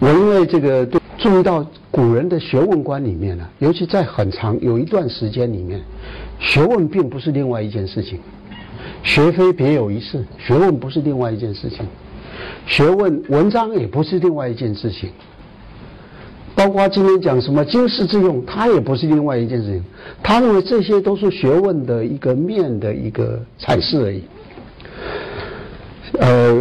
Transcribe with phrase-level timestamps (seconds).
[0.00, 5.78] 我因为这个都注意到古人的学问观里面呢，尤其在很长有一段时间里面，
[6.38, 8.18] 学问并不是另外一件事情，
[9.02, 11.86] 学非别有一事，学问不是另外一件事情，
[12.66, 15.10] 学问文章也不是另外一件事情。
[16.54, 19.84] 包括今天讲什么经世致用，它也不是另外一件事情。
[20.22, 24.22] 他认为这些都是学问的一个面的一个阐释而已。
[26.20, 26.54] 呃，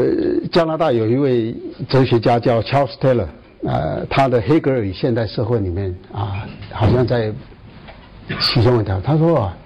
[0.51, 1.53] 加拿大有一位
[1.89, 3.27] 哲学家叫 Charles Taylor，
[3.63, 7.31] 呃，他的《黑格尔与现代社会》里面啊，好像在
[8.39, 9.57] 其中一条，他说啊，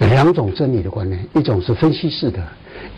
[0.00, 2.42] 两种真理的观念，一种是分析式的，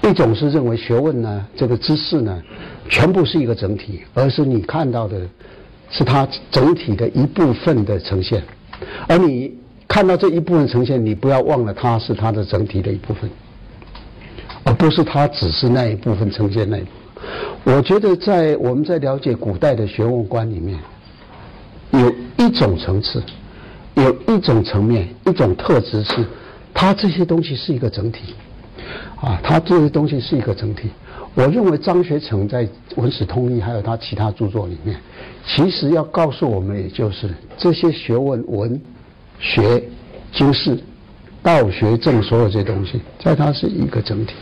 [0.02, 2.42] 一种是认为学问呢，这个知识呢，
[2.88, 5.20] 全部是一个整体，而是你看到的。
[5.92, 8.40] 是它整体的一部分的呈现，
[9.09, 9.52] 而你
[9.88, 13.28] 看到这一部分呈现，你不要忘了它是它的整体的一部分，
[14.64, 16.84] 而不是它只是那一部分呈现那一。
[17.64, 20.78] 我觉得在我们在了解古代的学问观里面，
[21.92, 23.23] 有一种层次，
[23.95, 26.24] 有一种层面，一种特质是，
[26.73, 28.34] 它这些东西是一个整体，
[29.21, 30.90] 啊，它这些东西是一个整体。
[31.34, 34.96] 我认为张学成在《文史通义》还有他其他著作里面，
[35.46, 38.80] 其实要告诉我们，也就是这些学问、文
[39.38, 39.80] 学、
[40.32, 40.77] 经世、
[41.43, 44.35] 道学、正所有这些东西，在它是一个整体，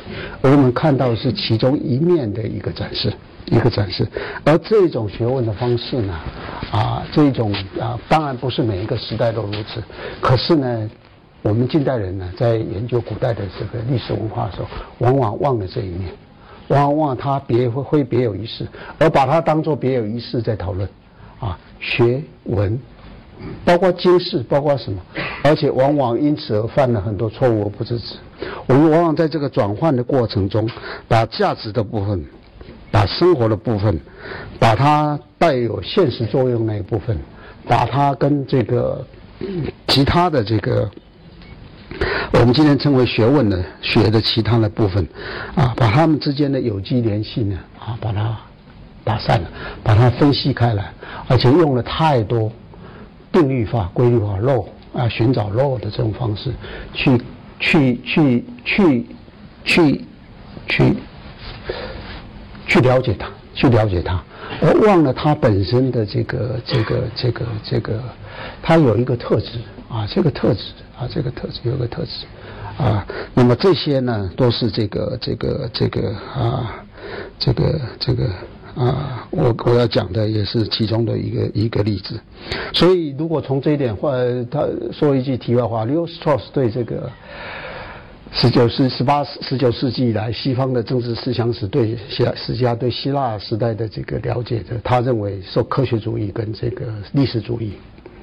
[0.43, 3.13] 而我们看到是其中一面的一个展示，
[3.47, 4.07] 一个展示。
[4.45, 6.15] 而这种学问的方式呢，
[6.73, 9.83] 啊，这种啊，当然不是每一个时代都如此，
[10.21, 10.91] 可是呢，
[11.43, 16.11] 我们近代人呢，在研究古代的这个历史文化的时候，往往忘了这一面。
[16.69, 20.87] 往往他别会会别有一事，而把它当做别有一事在讨论，
[21.41, 22.79] 啊，学文，
[23.65, 25.01] 包括经世，包括什么，
[25.43, 28.17] 而且往往因此而犯了很多错误而不自知。
[28.67, 30.69] 我们往往在这个转换的过程中，
[31.07, 32.25] 把价值的部分，
[32.91, 34.01] 把生活的部分，
[34.59, 37.19] 把它带有现实作用那一部分，
[37.67, 39.05] 把它跟这个
[39.87, 40.91] 其他的这个。
[42.35, 45.07] 我们今天称为学问的学的其他的部分，
[45.55, 48.37] 啊，把它们之间的有机联系呢，啊，把它
[49.03, 49.49] 打散了，
[49.83, 50.93] 把它分析开来，
[51.29, 52.53] 而且用了太多
[53.33, 56.53] 定律化、规律化漏啊，寻找漏的这种方式，
[56.95, 57.21] 去
[57.59, 59.07] 去去去
[59.65, 60.05] 去
[60.67, 60.95] 去
[62.67, 64.23] 去了解它，去了解它，
[64.63, 68.01] 而忘了它本身的这个这个这个这个，
[68.63, 69.59] 它有一个特质
[69.89, 70.61] 啊，这个特质。
[70.99, 72.27] 啊，这个特质有个特质，
[72.77, 76.75] 啊，那么这些呢，都是这个这个这个啊，
[77.39, 78.29] 这个这个
[78.79, 82.19] 啊，我我要讲的也是其中的一个一个例子。
[82.73, 84.13] 所以，如果从这一点话，
[84.49, 87.11] 他说一句题外话，Leo Strauss 对这个
[88.31, 97.73] 十九世、十八、十九世纪以来西方的政治思想史对希史家对希腊时代的这个了解的，他认为受科学主义跟这个历史主义。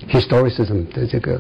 [0.09, 1.39] Historicism 的这个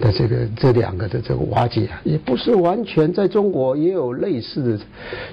[0.00, 4.84] 的这个这两个的这个瓦解啊，也不是完全在中国也有类似的。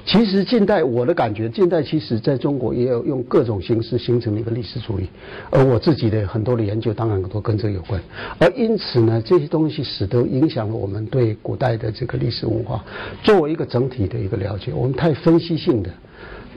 [0.06, 5.07] 其实近代我的感觉，近代其实在中国也有用各种形式形成了一个历史主义，
[5.50, 8.01] 而我自己的很多的研究当然都跟这个有关。
[8.40, 12.84] 而因此呢，这些东西使得影响了我们对古代的这个历史文化
[13.23, 14.72] 作为一个整体的一个了解。
[14.73, 15.90] 我们太分析性的、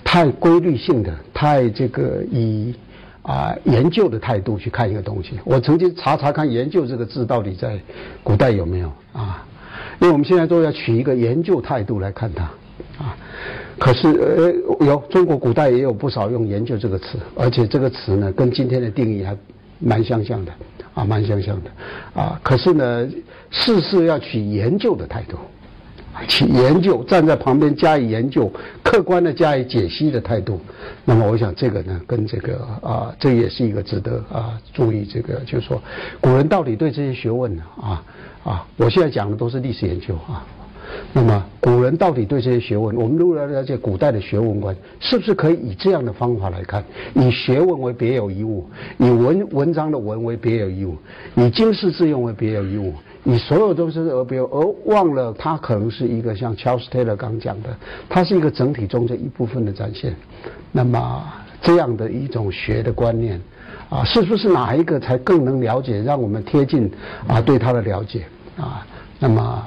[0.02, 2.74] 太规律性的、太这个以。
[3.24, 7.80] 啊，研究的态度去看一个东西，我曾经查查看“研究”这个字到底在
[8.22, 9.42] 古代有没有啊？
[9.98, 12.44] 因为我们现在都要取一个研究态度来看它
[13.02, 13.16] 啊。
[13.78, 19.34] 可是呃，有中国古代也有不少用“研究”这个词，而且这个词呢，跟今天的定义还
[19.78, 20.52] 蛮相像的
[20.92, 21.70] 啊，蛮相像的
[22.12, 22.38] 啊。
[22.42, 23.08] 可是呢，
[23.50, 25.38] 事事要取研究的态度。
[26.28, 28.50] 去研究，站在旁边加以研究，
[28.82, 30.60] 客观的加以解析的态度。
[31.04, 35.04] 那么，我想这个呢，跟这个啊，这也是一个值得啊注意。
[35.04, 35.82] 这个就是说，
[36.20, 38.02] 古人到底对这些学问呢啊
[38.44, 40.44] 啊，我现在讲的都是历史研究啊。
[41.12, 46.84] 那么，古人到底对这些学问，我们如果要了解古代的学问观，是不是可以以这样的方法来看？
[47.14, 50.96] 以学问为别有一物，以文文章的文为别有一物，
[51.36, 52.92] 以经世致用为别有一物。
[53.26, 57.74] 你所有都是而别而忘了，它可能是一个像 Charles Taylor 刚讲的，
[58.08, 60.14] 它是一个整体中的一部分的展现。
[60.72, 61.24] 那么
[61.62, 63.40] 这样的一种学的观念，
[63.88, 66.90] 啊，是不是哪一个才更能了解，让我们贴近
[67.26, 68.26] 啊对它的了解
[68.58, 68.86] 啊？
[69.18, 69.64] 那么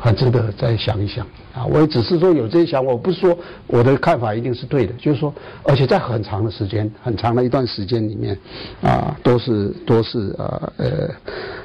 [0.00, 1.64] 很值得再想一想啊！
[1.66, 3.36] 我也只是说有这些想法，我不是说
[3.66, 5.32] 我的看法一定是对的，就是说，
[5.62, 8.36] 而且在很长的时间、很长的一段时间里面，
[8.82, 11.08] 啊，都是都是啊呃。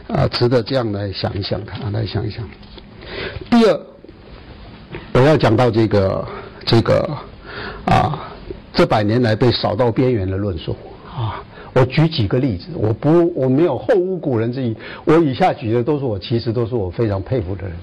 [0.07, 2.47] 啊，值得这样来想一想的啊，来想一想。
[3.49, 3.81] 第二，
[5.13, 6.27] 我要讲到这个
[6.63, 7.09] 这个
[7.85, 8.31] 啊，
[8.71, 10.75] 这百年来被扫到边缘的论述
[11.09, 11.43] 啊。
[11.75, 14.73] 我举几个例子，我不我没有后无古人之意，
[15.03, 17.73] 我以下举的都是我其实都是我非常佩服的人，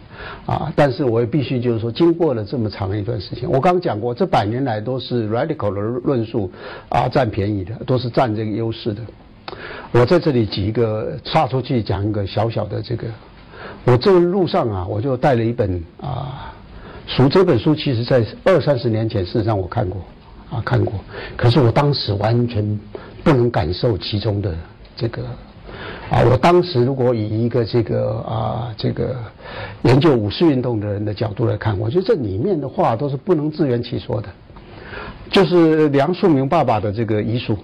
[0.47, 6.51] 啊，但是我也必须就是说，经过了这么长一段时间，我刚讲过，这百年来都是 radical 的论述
[6.89, 9.03] 啊占便宜的，都是占这个优势的。
[9.91, 13.07] 我在这里举一个插出去讲一个小小的这个，
[13.85, 16.51] 我这路上啊，我就带了一本啊
[17.07, 20.01] 书，这本书其实在二三十年前事实上我看过
[20.51, 20.95] 啊看过，
[21.37, 22.81] 可是我当时完全。
[23.25, 24.55] 不能感受其中的
[24.97, 25.25] 这个
[26.11, 26.23] 啊！
[26.31, 29.17] 我当时如果以一个这个啊这个
[29.83, 34.29] 研究五四运动的人的角度来看，我觉得这里面的话都是不能自圆其说的，
[35.31, 37.57] 就是梁漱溟爸爸的这个遗书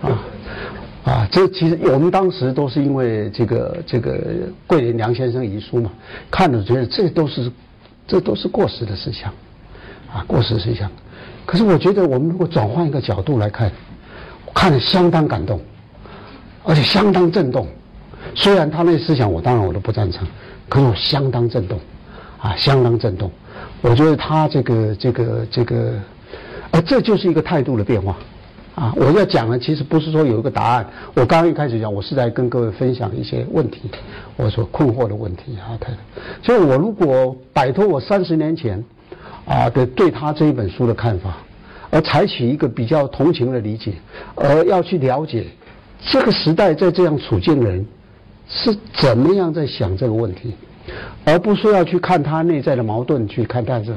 [0.00, 0.22] 啊
[1.04, 1.28] 啊！
[1.30, 4.18] 这其实我们当时都是因为这个这个
[4.66, 5.90] 桂林梁先生遗书嘛，
[6.30, 7.50] 看了觉得这都是
[8.06, 9.30] 这都是过时的思想
[10.12, 10.90] 啊，过时思想。
[11.44, 13.70] 可是我觉得我们如果转换一个角度来看。
[14.54, 15.60] 看了相当感动，
[16.62, 17.66] 而且相当震动。
[18.34, 20.26] 虽然他那思想我当然我都不赞成，
[20.68, 21.78] 可是我相当震动，
[22.40, 23.30] 啊，相当震动。
[23.82, 25.92] 我觉得他这个这个这个，
[26.70, 28.16] 而这就是一个态度的变化，
[28.74, 30.86] 啊，我要讲的其实不是说有一个答案。
[31.14, 33.90] 我刚刚一开始讲，我是在跟各位分享一些问题，
[34.36, 35.98] 我所困惑的问题啊，太太。
[36.42, 38.82] 所以我如果摆脱我三十年前
[39.44, 41.36] 啊的对他这一本书的看法。
[41.90, 43.92] 而采取一个比较同情的理解，
[44.34, 45.46] 而要去了解
[46.06, 47.86] 这个时代在这样处境的人
[48.48, 50.54] 是怎么样在想这个问题，
[51.24, 53.94] 而不是要去看他内在的矛盾，去看他这。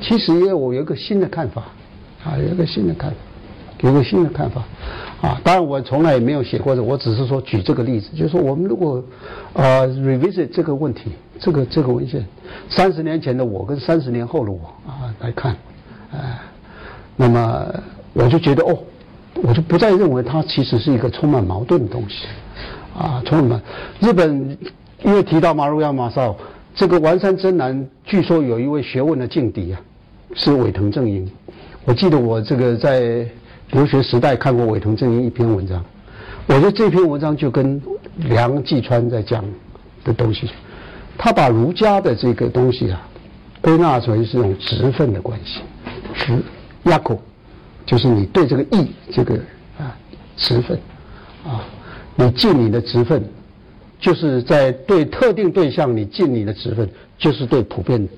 [0.00, 1.62] 其实也我有一个新的看法，
[2.24, 3.16] 啊，有一个新的看法，
[3.82, 4.64] 有个新的看法，
[5.20, 9.00] 啊，当然我从来也没有写过，我只是说举这个例子，就是说我们如果
[9.52, 12.26] 呃 revisit 这个问题，这个这个文献，
[12.68, 15.56] 三十年前的我跟三十年后的我啊来看，
[16.12, 16.38] 哎。
[17.20, 17.66] 那么
[18.12, 18.78] 我就觉得哦，
[19.42, 22.26] 我就不再认为它其实是一个充满矛盾的东西，
[22.96, 23.60] 啊，充满
[23.98, 24.56] 日本
[25.02, 26.36] 因为提到马路亚马少
[26.76, 29.80] 这个丸山真男，据说有一位学问的劲敌啊，
[30.34, 31.28] 是尾藤正英。
[31.84, 33.26] 我记得我这个在
[33.72, 35.84] 留学时代看过尾藤正英一篇文章，
[36.46, 37.82] 我觉得这篇文章就跟
[38.16, 39.44] 梁继川在讲
[40.04, 40.48] 的东西，
[41.16, 43.08] 他把儒家的这个东西啊
[43.60, 45.60] 归纳成是一种职分的关系，
[46.14, 46.40] 直。
[46.88, 47.20] 压口，
[47.86, 49.34] 就是你对这个义这个
[49.78, 49.96] 啊
[50.36, 50.78] 职分
[51.44, 51.64] 啊，
[52.16, 53.22] 你尽你的职分，
[54.00, 56.88] 就是在对特定对象你尽你的职分，
[57.18, 58.08] 就是对普遍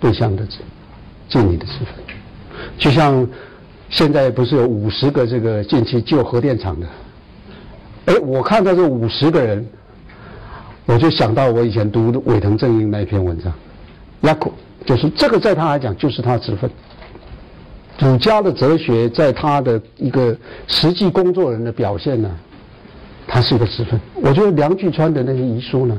[0.00, 0.46] 对象的
[1.28, 2.04] 尽你的职分。
[2.78, 3.26] 就像
[3.90, 6.86] 现在不是有五十个这个近期救核电厂的，
[8.06, 9.66] 哎，我看到这五十个人，
[10.86, 13.52] 我就想到我以前读的尾藤正英那一篇文章，
[14.22, 14.52] 压口
[14.84, 16.70] 就是这个，在他来讲就是他职分。
[18.02, 22.28] 儒家的哲学在他的一个实际工作人的表现呢，
[23.28, 24.00] 他是一个职分。
[24.16, 25.96] 我觉得梁巨川的那些遗书呢，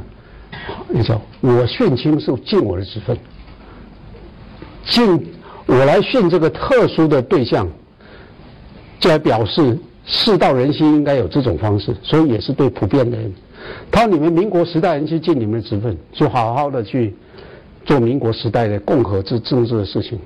[0.89, 3.17] 你知道，我殉清是尽我的职分，
[4.85, 5.33] 尽
[5.65, 7.65] 我来训这个特殊的对象，
[8.99, 13.33] 就来表示世道人心应该有这种方式，所以也是对普遍的人。
[13.89, 17.15] 他说：“你们民国时代人去尽你们的职分，就好好的去
[17.85, 20.19] 做民国时代的共和制政治的事情。”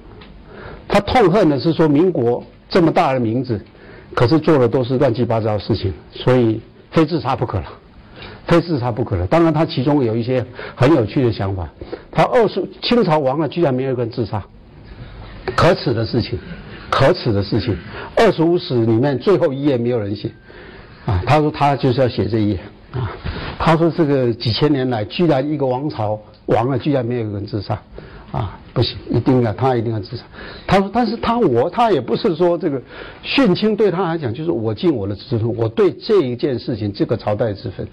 [0.88, 3.60] 他痛恨的是说，民国这么大的名字，
[4.13, 6.61] 可是做的都是乱七八糟的事情，所以
[6.92, 7.66] 非自杀不可了，
[8.47, 9.28] 非自杀不可了。
[9.28, 10.45] 当然，他其中有一些
[10.76, 11.68] 很有趣的想法。
[12.11, 14.44] 他二十清朝亡了，居然没有一个人自杀，
[15.56, 16.40] 可耻的事情，
[16.90, 17.78] 可耻的事情。
[18.16, 20.31] 二十五史里面最后一页没有人写，
[21.06, 22.59] 啊，他说他就是要写这一页，
[22.94, 23.11] 啊，
[23.59, 27.78] 他说这个几千年来，居然一个王朝亡了，居然没有一个人自杀。
[28.30, 30.24] 啊，不行，一定要他一定要自杀。
[30.68, 32.80] 他说，但是他我他也不是说这个
[33.24, 37.88] 殉清对他来讲就是我尽我的职分，我对这一件事情这个朝代之分，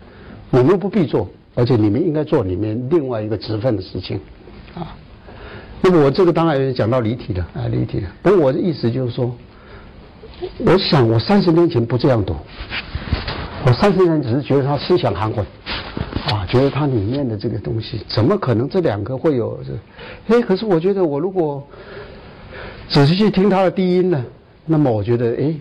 [0.50, 4.20] 你们不必做，而且你们应该做你们另外一个职分的事情，
[4.74, 4.94] 啊。
[5.80, 8.08] 那么我这个当然也讲到离题了啊，离题了。
[8.20, 9.34] 不过我的意思就是说，
[10.58, 12.36] 我想我三十年前不这样读，
[13.64, 15.42] 我三十年只是觉得他思想含混。
[16.26, 20.34] 啊，觉得它里面的这个东西，怎么可能这两个会有这？
[20.34, 21.62] 哎，可是我觉得我如果
[22.88, 24.24] 仔细去听它的低音呢，
[24.64, 25.54] 那么我觉得哎，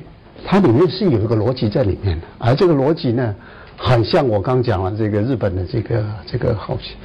[0.45, 3.35] 它里面是有一个逻辑在里面的，而这个逻辑呢，
[3.77, 6.95] 很像我刚讲了这个日本的这个这个好奇。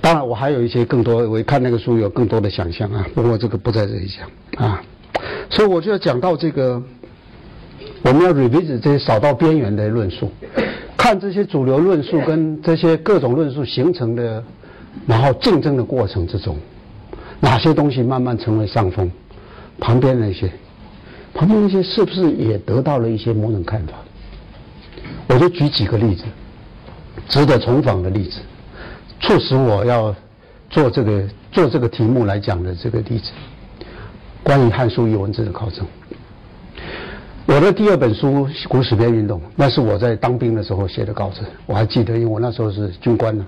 [0.00, 4.80] 当然，我还有一些更多，我一看那个书有更多的想象啊，不过这个不在这里讲啊。
[5.50, 6.80] 所以我就要讲到这个，
[8.02, 10.30] 我们要 revisit 这些扫到边缘的论述。
[10.98, 14.44] 看这些主流论述跟这些各种论述形成的，
[15.06, 16.58] 然后竞争的过程之中，
[17.40, 19.10] 哪些东西慢慢成为上风，
[19.78, 20.50] 旁边那些
[21.32, 23.94] 旁边那些是不是也得到了一些某种看法？
[25.28, 26.24] 我就举几个例子，
[27.28, 28.40] 值得重访的例子，
[29.20, 30.14] 促使我要
[30.68, 33.30] 做这个做这个题目来讲的这个例子，
[34.42, 35.86] 关于《汉书艺文字》的考证。
[37.58, 43.44] 我的第二本书《古史编运动》，那是我在当兵的时候写的稿子，我还记得，因为我那时候是军官呢，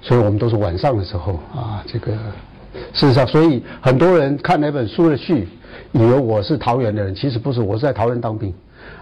[0.00, 2.10] 所以我们都是晚上的时候啊，这个
[2.92, 5.46] 事实上，所以很多人看那本书的序，
[5.92, 8.52] 以为我是桃园的人，其实不是，我是在桃园当兵，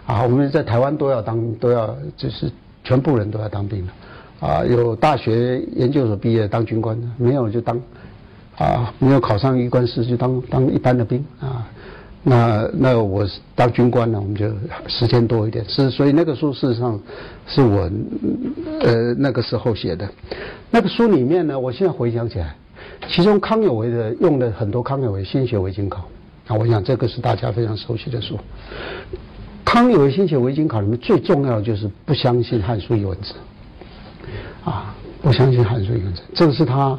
[0.05, 2.53] 啊，我们在台湾都要当，都要就是
[2.85, 7.81] 全部人都要当兵的，啊，有大学研究所毕业当军官的，没有就当，
[8.59, 11.67] 啊，没有考上医官师就当当一般的兵啊。
[12.23, 14.47] 那那我当军官呢，我们就
[14.87, 17.01] 时间多一点，是所以那个书事实上
[17.47, 17.91] 是我
[18.81, 20.07] 呃那个时候写的。
[20.71, 22.55] 那个书里面呢，我现在回想起来，
[23.09, 26.09] 其中康有为的用了很多康有为心学为经考
[26.47, 28.39] 啊，我想这个是大家非常熟悉的书。
[29.65, 33.35] 康有为心学为经考里面最重要的就是不相信《汉书》一文字
[34.63, 36.99] 啊，不相信《汉书》一文字，这个是他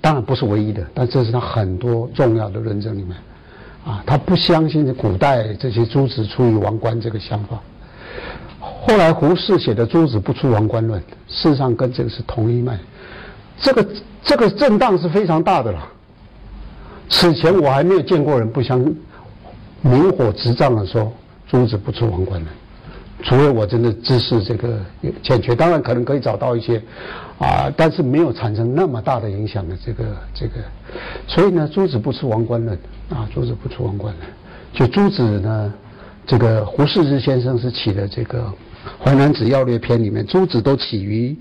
[0.00, 3.14] 当然不是唯一的，但这是他很多重要的论证里面。
[3.84, 7.58] 啊，他不相信古代这些诸子出于王冠这个想法。
[8.60, 12.78] 后来胡适写的《诸子不出王冠论》，事实上跟这个是同一脉。
[13.60, 13.86] 这个
[14.22, 15.88] 这个震荡是非常大的了。
[17.08, 18.78] 此前我还没有见过人不相
[19.80, 21.12] 明火执仗的说
[21.48, 22.52] 诸子不出王冠论，
[23.24, 24.78] 除非我真的知识这个
[25.22, 26.80] 欠缺，当然可能可以找到一些
[27.38, 30.54] 啊，但是没有产生那么大的影响的这个这个。
[31.26, 32.78] 所以呢，诸子不出王冠论。
[33.12, 34.26] 啊，诸子不出王冠的，
[34.72, 35.72] 就诸子呢，
[36.26, 38.40] 这个胡适之先生是起的这个
[38.98, 41.36] 《淮南子要略篇》里面，诸子都起于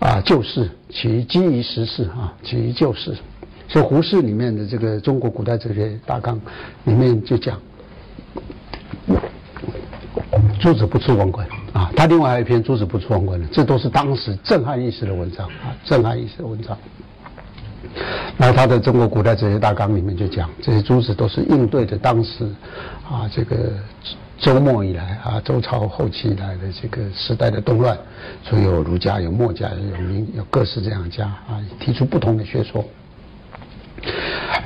[0.00, 3.14] 啊旧事，起于基于时事啊，起于旧事。
[3.68, 6.40] 所以胡适里面的这个中国古代哲学大纲
[6.84, 7.60] 里面就讲，
[10.60, 11.90] 诸子不出王冠啊。
[11.96, 16.76] 他另外还有一篇诸子不出王冠的，这都是当时震撼一时的文章啊，震撼一时的文章。
[18.36, 22.44] 然后他的《中国古代哲学大纲》里面就讲，这些诸子都是应对着当时，
[23.08, 23.56] 啊，这个
[24.38, 27.96] 周末以来啊，周朝后期以来的这个时代的动乱，
[28.44, 32.84] 所以有儒家、有墨家、有明、有各式这样家啊，提出不同的学说。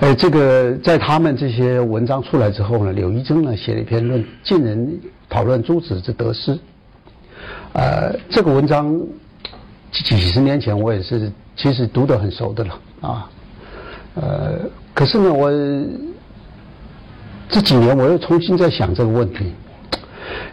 [0.01, 6.59] 呃，这个在他们这些文章出来之后呢，柳一征呢写了一篇论，近人讨论诸子之得失。
[7.75, 9.01] 呃，这个文章
[9.93, 12.75] 几十年前我也是其实读得很熟的了。
[13.01, 13.31] 啊，
[14.15, 14.59] 呃，
[14.93, 15.51] 可是呢，我
[17.49, 19.53] 这几年我又重新在想这个问题，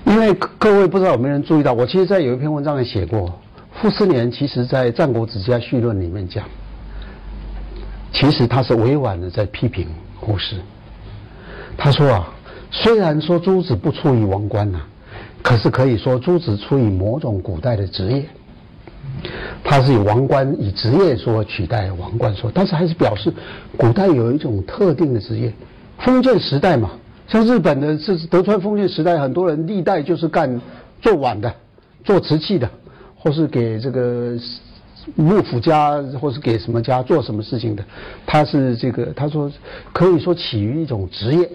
[0.06, 3.38] 因为各位不知道有没有人注意到，我其实，在有一篇文章也写过，
[3.74, 6.46] 傅斯年其实在《战国子家序论》里面讲，
[8.13, 10.56] 其实他是委婉的在批评胡适。
[11.77, 12.27] 他说啊，
[12.72, 14.80] 虽然说诸子不出于王冠呐，
[15.44, 18.25] 可是可以说诸子出于某种古代的职业。
[19.64, 23.34] 他是以王冠以职业说取代王冠说，但是还是表示
[23.76, 25.52] 古代有一种特定的职业，
[26.00, 26.92] 封建时代嘛，
[27.28, 30.62] 像日本的是德川封建时代，很多人历代就是干
[31.02, 31.54] 做碗的，
[32.04, 32.70] 做瓷器的，
[33.16, 34.38] 或是给这个
[35.16, 37.84] 幕府家，或是给什么家做什么事情的，
[38.26, 39.52] 他是这个他说
[39.92, 41.50] 可以说起于一种职业，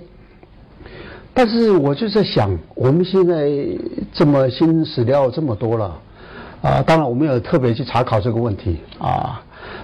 [1.33, 3.51] 但是我就在想，我们现在
[4.13, 5.99] 这么新史料这么多了。
[6.63, 9.43] 啊，当然我没有特别去查考这个问题啊，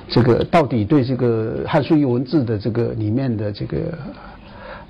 [0.08, 3.78] 这个到底对这个《汉书艺文字》的这个里面的这个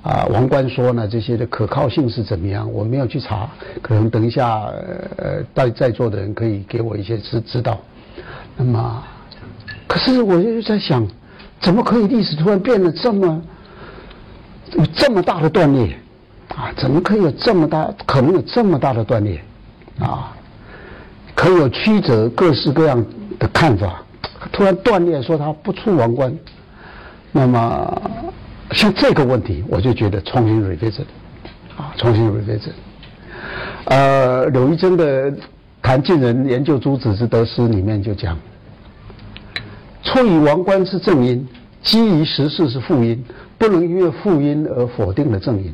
[0.03, 2.71] 啊王冠说呢这些的可靠性是怎么样？
[2.71, 3.49] 我没有去查，
[3.81, 4.67] 可能等一下
[5.17, 7.79] 呃在在座的人可以给我一些知知道。
[8.55, 9.03] 那么，
[9.87, 11.07] 可是我就在想，
[11.59, 13.43] 怎么可以历史突然变得这么
[14.75, 15.97] 有这么大的断裂
[16.49, 16.71] 啊？
[16.77, 19.41] 怎么可以有这么大可能有这么大的断裂
[20.01, 20.35] 啊？
[21.39, 23.07] 可有曲折各式各样
[23.39, 24.03] 的看法，
[24.51, 26.37] 突然断裂说他不出王冠，
[27.31, 28.03] 那么
[28.73, 31.05] 像这个问题，我就觉得重新 revisit，
[31.77, 32.73] 啊，重新 revisit。
[33.85, 35.31] 呃，柳一真的
[35.81, 38.37] 《谈晋人研究诸子之得失》里面就讲，
[40.03, 41.47] 出于王冠是正因，
[41.85, 43.25] 基于实事是负因，
[43.57, 45.73] 不能因为负因而否定了正因，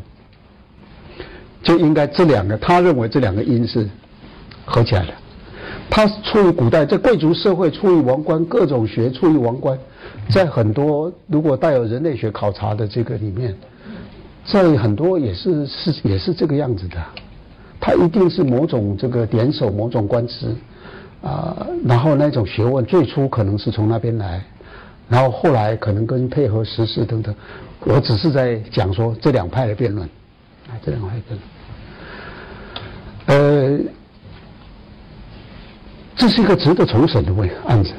[1.62, 3.88] 就应该这两个，他认为这两个因是
[4.66, 5.14] 合起来的。
[5.94, 9.78] 他出于古代，在贵族社会出于王冠，各种学出于王冠，
[10.28, 13.54] 在很多如果带有人类学考察的这个里面，
[14.44, 17.00] 在很多也是是也是这个样子的，
[17.78, 20.52] 他一定是某种这个点手某种官职，
[21.22, 24.42] 啊，然后那种学问最初可能是从那边来，
[25.08, 27.32] 然后后来可能跟配合时事等等，
[27.84, 30.04] 我只是在讲说这两派的辩论，
[30.66, 31.36] 啊，这两个黑格。
[33.26, 33.78] 呃，
[36.16, 37.92] 这是一个值得重审的问案子，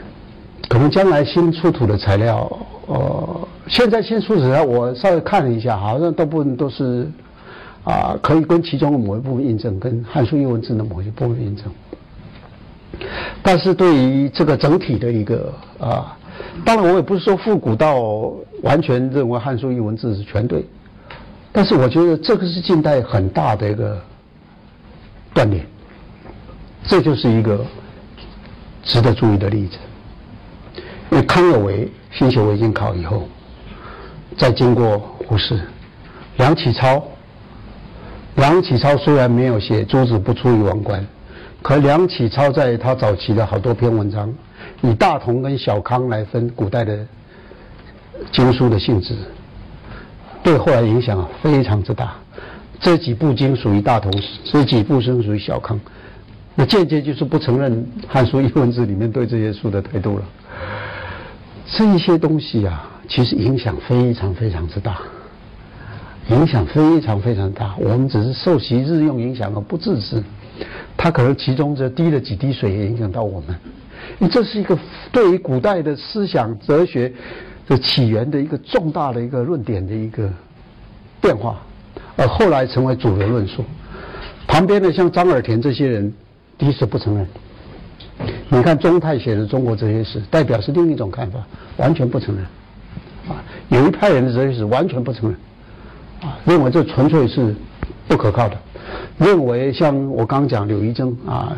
[0.70, 2.50] 可能将来新出土的材料，
[2.88, 7.10] 呃，现在新出土材料我稍微看了一下，好像大部分都是
[7.84, 11.66] 啊，可以跟其中的某一部分印证，跟《汉书艺文志》的某一部分印证。
[13.44, 16.18] 但是对于这个整体的一个啊，
[16.64, 18.00] 当然我也不是说复古到
[18.64, 20.66] 完全认为《汉书艺文志》是全对，
[21.52, 24.02] 但是我觉得这个是近代很大的一个。
[25.34, 25.66] 断裂，
[26.86, 27.60] 这就是一个
[28.86, 29.77] 值得注意的例子。
[31.12, 33.27] 因为康有为新学维经考以后，
[34.38, 35.60] 再经过胡适、
[36.38, 37.04] 梁启超。
[38.36, 41.06] 梁启超虽然没有写“诸子不出于王冠”，
[41.63, 44.34] 可梁启超在他早期的好多篇文章，
[44.82, 47.06] 以大同跟小康来分古代的
[48.34, 49.15] 经书的性质，
[50.44, 52.13] 对后来影响非常之大。
[52.82, 54.12] 这几部经属于大同，
[54.44, 55.80] 这几部经属于小康，
[56.56, 57.74] 那间接就是不承认
[58.08, 60.24] 《汉书》一文字里面对这些书的态度了。
[61.68, 64.98] 这一些东西啊，其实影响非常非常之大，
[66.30, 67.76] 影响非常非常大。
[67.78, 70.24] 我们只是受其日用影响而不自知，
[70.96, 73.56] 它可能其中这滴了几滴水也影响到我们。
[74.20, 74.78] 因为这是一个
[75.12, 77.12] 对于古代的思想哲学
[77.68, 80.32] 的起源的一个重大的一个论点的一个
[81.20, 81.60] 变化。
[82.16, 83.66] 而后来成为主流论述，
[84.48, 86.14] 旁边的像张尔田这些人，
[86.58, 87.28] 第一次不承认。
[88.50, 91.40] 你看钟泰写的《中国哲学史》，代表是另一种看法，
[91.78, 92.46] 完全不承认。
[93.28, 95.38] 啊，有一派人的哲学史完全不承认，
[96.30, 97.54] 啊，认为这纯粹是
[98.08, 98.58] 不可靠的。
[99.18, 101.58] 认为像我刚讲柳一征啊，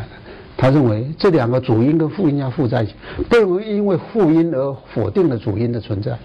[0.56, 2.94] 他认为这两个主因跟副因要附在一起，
[3.28, 6.18] 不能因为副因而否定了主因的存在。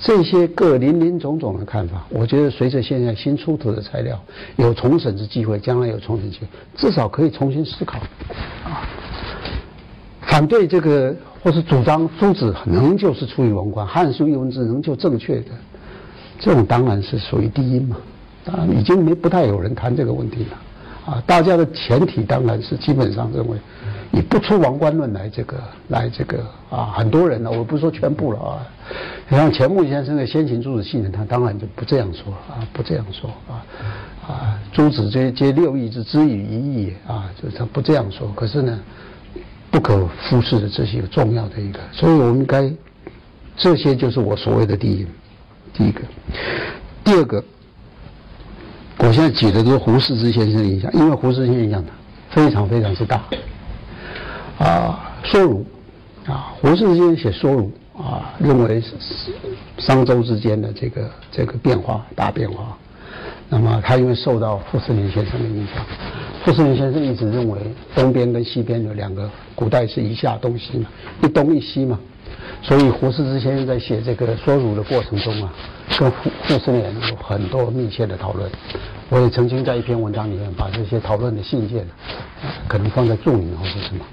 [0.00, 4.18] 这些各林林总总的看法，我觉得随着现在新出土的材料
[4.56, 7.98] 有重审之机会，将来有重审机会，至少可以重新思考。
[8.64, 8.86] 啊，
[10.22, 15.50] 反对这个或是主张诸子仍旧是出于文官，《汉书》一文字仍旧正确的，
[16.38, 17.96] 这种当然是属于低音嘛。
[18.44, 21.12] 当然已经没不太有人谈这个问题了。
[21.12, 23.58] 啊，大家的前提当然是基本上认为。
[24.10, 28.66] 以不出王冠论来这个来这个啊，很多人呢，我不是说全部了啊。
[29.36, 33.62] 像钱穆先生的《先秦诸子信》呢，他当然就不这样说啊，不这样说啊
[34.26, 38.32] 啊，诸子皆皆六艺之之与一义也啊，就是他不这样说。
[38.34, 38.80] 可是呢，
[39.70, 42.72] 不可忽视的这些重要的一个，所以我们该
[43.56, 45.06] 这些就是我所谓的第一，
[45.74, 46.00] 第一个，
[47.04, 47.44] 第二个，
[48.98, 51.84] 我现在举的都是胡适之先生的影响，因为胡适先生影响
[52.30, 53.22] 非常非常之大。
[54.58, 55.66] 啊，说儒，
[56.26, 58.80] 啊，胡适之先生写说儒，啊，认为
[59.78, 62.78] 商周之间的这个这个变化大变化，
[63.48, 65.84] 那么他因为受到傅斯年先生的影响，
[66.44, 67.58] 傅斯年先生一直认为
[67.96, 70.86] 东边跟西边有两个古代是一下东西嘛，
[71.22, 71.98] 一东一西嘛，
[72.62, 75.52] 所以胡适之先生在写这个说儒的过程中啊，
[75.98, 78.48] 跟傅傅斯年有很多密切的讨论。
[79.10, 81.84] 我也曾经在一篇文章里面把这些讨论的信件，
[82.68, 84.04] 可能放在注明或者什么。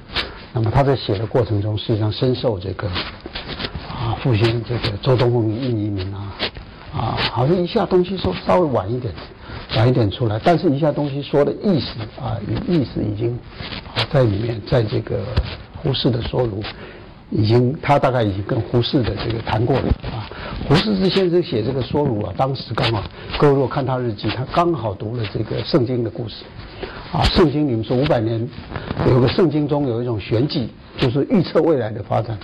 [0.53, 2.89] 那么他在写的过程中，实际上深受这个
[4.05, 6.31] 啊，复兴这个周东风印移民啊，
[6.95, 9.11] 啊，好像一下东西说稍微晚一点，
[9.75, 12.37] 晚一点出来，但是一下东西说的意思啊，
[12.67, 13.35] 意思已经
[14.11, 15.23] 在里面，在这个
[15.75, 16.63] 胡适的说儒，
[17.31, 20.29] 已经他大概已经跟胡适的这个谈过了啊。
[20.69, 23.03] 胡适之先生写这个说儒啊，当时刚好
[23.39, 26.45] 各位如果看他日记，他刚好读了这个圣经的故事。
[27.15, 28.45] 啊，圣经里面说五百年
[29.07, 32.37] 有个圣经中有一种玄机，就是预测未来的发展，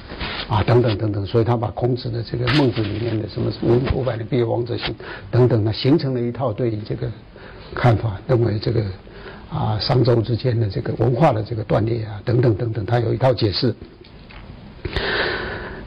[0.47, 4.95] 啊，等等等等，所以他把孔子的这个孟子里面的什么五五百年必有王者行
[5.29, 7.05] 等等呢，形成了一套对于这个
[7.75, 8.81] 看法，认为这个
[9.49, 13.75] 啊商周之间的这个文化的这个断裂啊等等等等，他有一套解释。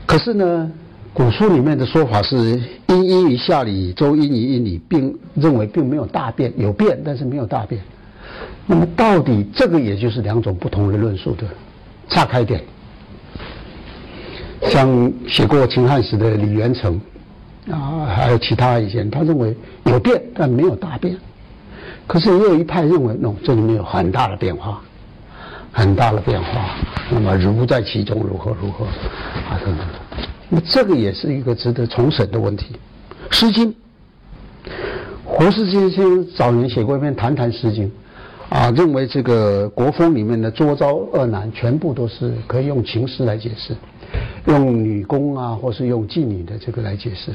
[0.04, 0.70] 可是呢，
[1.14, 2.36] 古书里面的说法是
[2.88, 7.80] 殷殷于夏礼，周殷于殷礼，并认为并没有大变，有变但是没有大变。
[8.66, 11.44] 那么，到底这个也就是两种不同的论述的
[12.08, 12.62] 岔开点。
[14.62, 16.98] 像写过秦汉史的李元成
[17.70, 21.14] 啊，还有其他一些，他认为有变，但没有大变。
[22.06, 24.80] 可是也有一派认为，喏，这里面有很大的变化，
[25.70, 26.70] 很大的变化。
[27.10, 29.86] 那么如在其中如何如何啊等等。
[30.48, 32.74] 那么这个也是一个值得重审的问题。
[33.34, 33.70] 《诗经》，
[35.24, 37.86] 胡适先生早年写过一篇《谈谈诗经》。
[38.50, 43.74] 啊，认为这个国风里面的捉招二难，全部都是可以用情诗来解释，
[44.46, 47.32] 用女工啊，或是用妓女的这个来解释。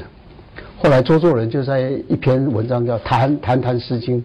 [0.78, 4.18] 后来周作人就在一篇文章叫《谈谈谈诗经》，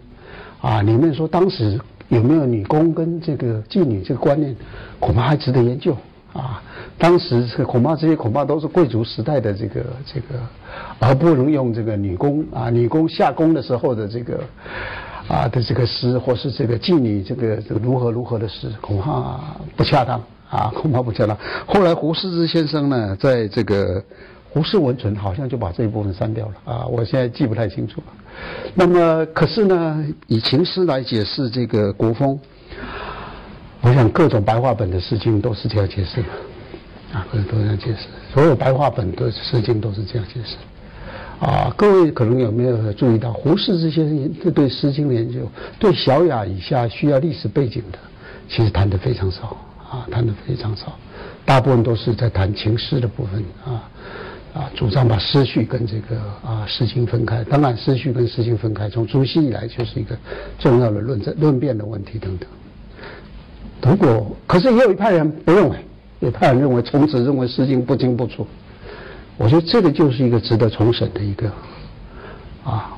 [0.61, 4.55] 啊，里面说当时有没有女工跟这个妓女这个观念，
[4.99, 5.97] 恐怕还值得研究
[6.31, 6.61] 啊。
[6.97, 10.39] 当时这恐怕这些恐怕都是贵族时代的这个这个，
[10.99, 14.39] 而不能用这个女工啊，女工下工的时候的这个
[15.27, 19.39] 啊的这个诗，或是这个妓女这个这个如何如何的诗，恐怕
[19.75, 21.37] 不恰当啊，恐怕不恰当。
[21.65, 24.03] 后来胡适之先生呢，在这个。
[24.55, 28.13] 胡适文存好像就把这一部分删掉了啊，我现在记不太清楚了。
[28.73, 32.39] 那么，可是呢，以情诗来解释这个国风，
[33.81, 36.29] 我想各种白话本的诗经都是这样解释的
[37.11, 38.07] 啊，都都这样解释。
[38.33, 40.55] 所有白话本的诗经都是这样解释
[41.39, 41.73] 啊。
[41.77, 45.39] 各位可能有没有注意到，胡适这些人对诗经的研究，
[45.79, 47.97] 对小雅以下需要历史背景的，
[48.47, 49.57] 其实谈的非常少
[49.89, 50.97] 啊，谈的非常少，
[51.45, 53.89] 大部分都是在谈情诗的部分啊。
[54.55, 57.43] 啊，主张把诗序跟这个啊《诗经》分开。
[57.43, 60.17] 当然，诗序跟《诗经》分开，从朱熹以来就是一个
[60.57, 62.47] 重要的论证、论辩的问题等等。
[63.81, 65.75] 如果，可是也有一派人不认为，
[66.21, 68.47] 有派人认为从此认为《诗经》不清不楚。
[69.37, 71.51] 我觉得这个就是一个值得重审的一个
[72.63, 72.95] 啊，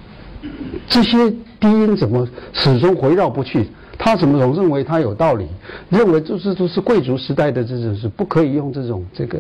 [0.88, 3.68] 这些低音怎么始终回绕不去？
[3.98, 5.48] 他怎么总认为他有道理？
[5.90, 9.40] 认为就是都是贵族时代的这种是不可以用这种这个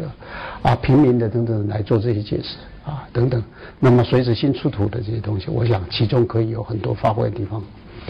[0.63, 3.41] 啊平民的等等来做这些解释啊等等。
[3.79, 7.61] 那么随着新出土的这些东西，我想其中可以有很多发挥的地方。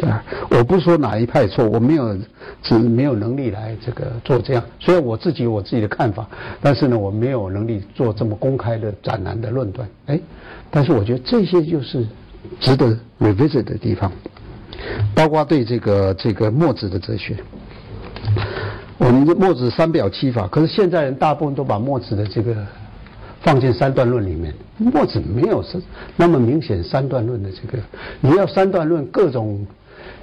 [0.04, 2.16] 啊，我不说哪一派错，我没有
[2.62, 4.64] 只没有能力来这个做这样。
[4.80, 6.28] 虽然我自己有我自己的看法，
[6.62, 9.88] 但是呢，我没有能力做这么公开的斩难的论断。
[10.06, 10.20] 哎，
[10.70, 12.06] 但是我觉得这些就是
[12.60, 14.12] 值得 revisit 的地方。
[15.16, 17.36] 包括对这个这个墨子的哲学，
[19.00, 22.56] 我们的墨子三表七法，可是现在人大部分都把墨子的这个
[23.42, 24.54] 放进三段论里面。
[24.78, 25.82] 墨子没有是
[26.16, 27.84] 那么明显三段论的这个，
[28.22, 29.66] 你要三段论，各种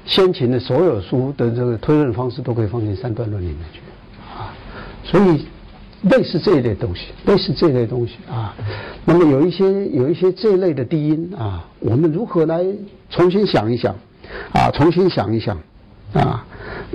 [0.07, 3.81] 先秦的所有书的这个推论方式都可以放进三段论里面去
[4.37, 4.53] 啊。
[5.03, 5.47] 所以
[6.03, 8.55] 类似这一类东西，类似这类东西啊，
[9.07, 12.65] 那么有一些有一些这一类的低音啊，我们如何来
[13.09, 13.95] 重新想一想？
[14.53, 15.59] 啊，重新想一想，
[16.15, 16.47] 啊，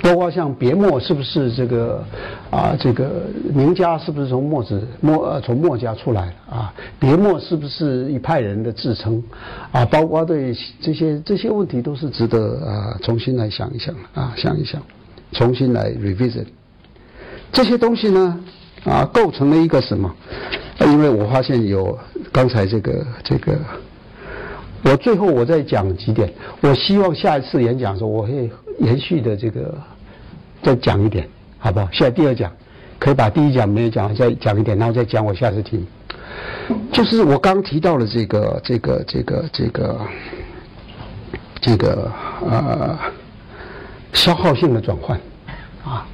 [0.02, 2.02] 包括像别墨是不是这个
[2.50, 6.74] 啊，这个名家是不是从墨子墨呃从墨家出来啊？
[6.98, 9.22] 别墨是不是一派人的自称？
[9.74, 14.82] 啊，包括对这些这些问题都是值得啊重新来想一想啊，想一想，
[15.34, 16.46] 重新来 revisit
[17.52, 18.40] 这些东西呢
[18.86, 20.10] 啊，构成了一个什么？
[20.80, 21.98] 因为我发现有
[22.32, 23.60] 刚才这个这个。
[24.84, 29.76] 我最后我再讲几点，我希望下一次演讲的时候我会延续的这个
[30.62, 31.88] 再讲一点，好不好？
[31.92, 32.52] 现在第二讲
[32.98, 35.86] 可以把第一讲没有讲再讲一点，然后再讲我下次听。
[36.92, 40.00] 就是我刚提到了这个这个这个这个
[41.60, 42.12] 这个
[42.42, 42.98] 呃
[44.14, 45.20] 消耗性的转换
[45.84, 46.08] 啊，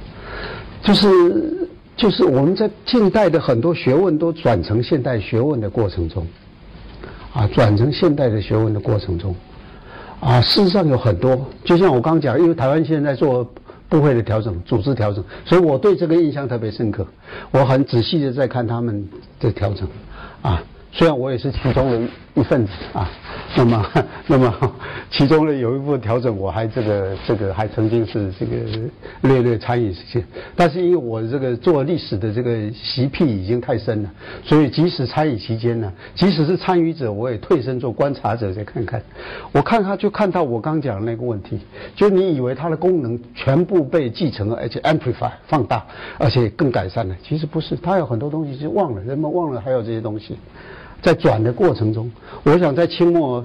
[0.82, 6.26] 就是就是我们在近代的很多学问都转成现代学问的过程中。
[7.36, 9.36] 啊，转成现代的学问的过程中，
[10.20, 13.46] 啊，事实上有很多，就像我刚讲，因为台湾现在做
[13.90, 17.06] 部会的调整、组织调整，所以我对这个印象特别深刻。
[17.50, 19.06] 我很仔细的在看他们
[19.38, 19.86] 的调整，
[20.40, 23.10] 啊，虽然我也是其中人一份子啊。
[23.56, 23.86] 那么，
[24.28, 24.72] 那么，
[25.10, 28.56] 其中呢有一部分调整，我还这个这个还曾经是这个
[29.22, 30.22] 略略参与些，
[30.54, 34.10] 但是因为我这个做历史的这个习癖已经太深了，
[34.44, 39.00] 所以即使参与期间呢，即使是参与者，我也退身做观察者再看看。
[39.52, 41.58] 我看他就看到我刚讲的那个问题，
[41.94, 45.82] 就你以为它的功能全部被继承了，而且 amplify 放大，
[46.18, 50.36] 而且更改善了，其实不是，它有很多东西是忘了，人们忘了还有这些东西。
[51.02, 52.10] 在转的过程中，
[52.42, 53.44] 我想在清末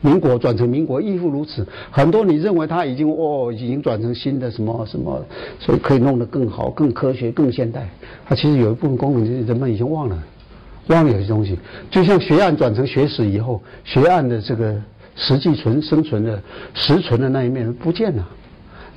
[0.00, 1.66] 民国转成民国亦复如此。
[1.90, 5.24] 很多你认为它已经哦，已经转成新的什么什么，
[5.58, 7.88] 所以可以弄得更好、更科学、更现代。
[8.26, 10.18] 它其实有一部分功能，人们已经忘了，
[10.88, 11.56] 忘了有些东西。
[11.90, 14.74] 就像学案转成学史以后，学案的这个
[15.14, 16.42] 实际存生存的
[16.74, 18.28] 实存的那一面不见了。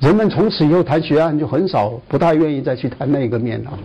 [0.00, 3.78] 人们从此以后谈学案就很少，不太愿意再去谈那个面了。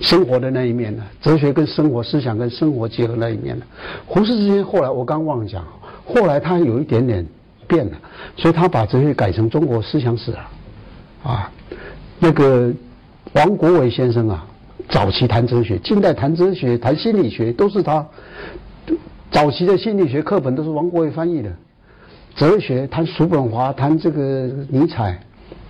[0.00, 1.02] 生活的那一面呢？
[1.20, 3.64] 哲学跟生活、思想跟生活结合那一面呢？
[4.06, 5.64] 胡适之间后来我刚忘了讲，
[6.06, 7.26] 后来他有一点点
[7.66, 7.92] 变了，
[8.36, 10.38] 所以他把哲学改成中国思想史了。
[11.24, 11.50] 啊，
[12.20, 12.72] 那个
[13.32, 14.46] 王国维先生啊，
[14.88, 18.06] 早期谈哲学，近代谈哲学、谈心理学都是他。
[19.30, 21.50] 早期的心理学课本都是王国维翻译的，
[22.36, 25.20] 哲学谈叔本华，谈这个尼采。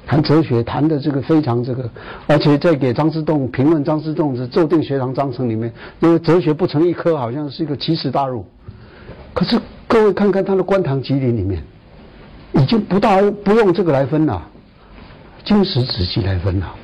[0.08, 1.86] 谈哲学谈的这个非常这个，
[2.26, 8.42] 而且在给张之洞评论张之洞是《奏定学堂章程》里面，因为哲学不成一科，好像是一个奇耻大辱。
[9.34, 11.62] 可是各位看看他的《观堂集林》里面，
[12.54, 14.42] 已经不大不用这个来分了，
[15.44, 16.74] 经史子集来分了。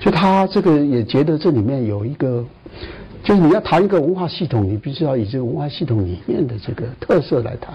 [0.00, 2.42] 就他这个也觉得这里面有一个，
[3.22, 7.74] 就是你要谈一个文化系统，你必须要以这个文化系统里面的这个特色来谈，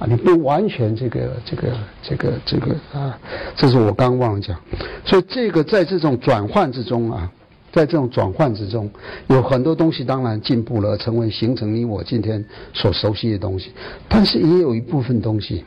[0.00, 1.68] 啊，你不完全这个这个
[2.02, 3.16] 这个这个啊，
[3.54, 4.58] 这是我刚忘了讲。
[5.04, 7.30] 所以这个在这种转换之中啊，
[7.70, 8.90] 在这种转换之中，
[9.28, 13.70] 有很多东西当然进步了，成为形成你我今天所熟悉的东西，
[14.08, 15.64] 但是也有一部分东西，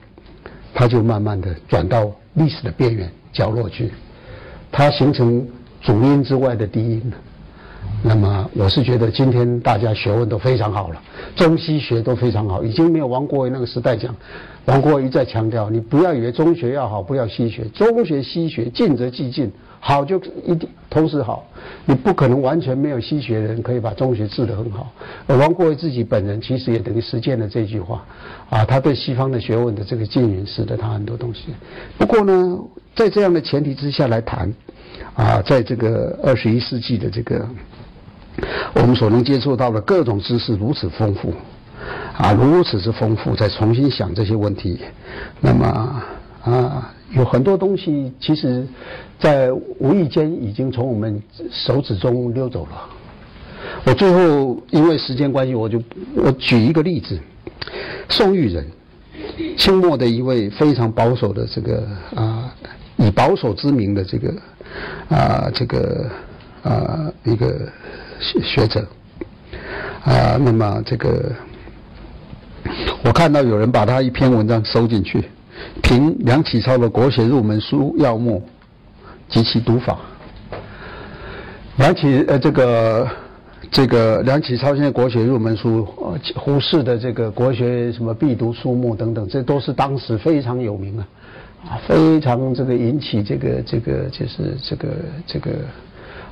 [0.74, 3.92] 它就慢慢的转到历史的边缘角落去，
[4.72, 5.48] 它形成。
[5.86, 7.18] 主音之外的低音了
[8.06, 11.02] 那么我是觉得今天大家学问都非常好了，
[11.38, 14.14] 中西学都非常好，已经没有王国维那个时代讲。
[14.66, 21.46] 王国维一再强调，你不要以为中学要好，不要西学，中学西学进则即进，好就一定同时好，
[21.86, 24.92] 你不可能完全没有西学的人可以把中学治得很好。
[25.26, 28.04] 而王国维自己本人其实也等于实践了这句话，
[28.50, 31.54] 啊，他对西方的学问的这个浸淫，使得他很多东西。
[31.98, 32.60] 不过呢，
[32.96, 34.54] 在这样的前提之下来谈。
[35.16, 37.48] 啊，在这个二十一世纪的这个，
[38.74, 41.34] 我们所能接触到的各种知识如此丰富，
[42.18, 44.80] 啊，如此之丰富，再重新想这些问题，
[45.40, 46.04] 那么
[46.44, 48.68] 啊，有很多东西其实，
[49.20, 52.90] 在无意间已经从我们手指中溜走了。
[53.86, 55.82] 我最后因为时间关系，我就
[56.16, 57.20] 我举一个例子，
[58.10, 58.66] 宋玉人，
[59.58, 62.54] 清末的一位非常保守的这个啊，
[62.98, 64.34] 以保守之名的这个。
[65.08, 66.10] 啊，这个
[66.64, 67.70] 啊，一个
[68.24, 68.88] 学者
[70.04, 71.32] 啊，那么这个，
[73.04, 75.24] 我看到有人把他一篇文章收进去，
[75.82, 78.42] 评梁启超的国学入门书要目
[79.30, 80.00] 及其读法。
[81.78, 83.08] 梁启呃，这个
[83.72, 91.08] 这个梁启超现在国学入门书，呃胡适的这个国学什么必读书目等等，这都是当时非常有名啊。
[91.66, 94.88] 啊，非常这个引起这个这个就是这个
[95.26, 95.52] 这个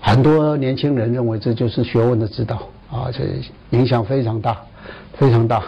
[0.02, 3.24] 很多年轻人认为这就是学问的指导啊，这
[3.78, 4.58] 影响非常大，
[5.14, 5.64] 非常大，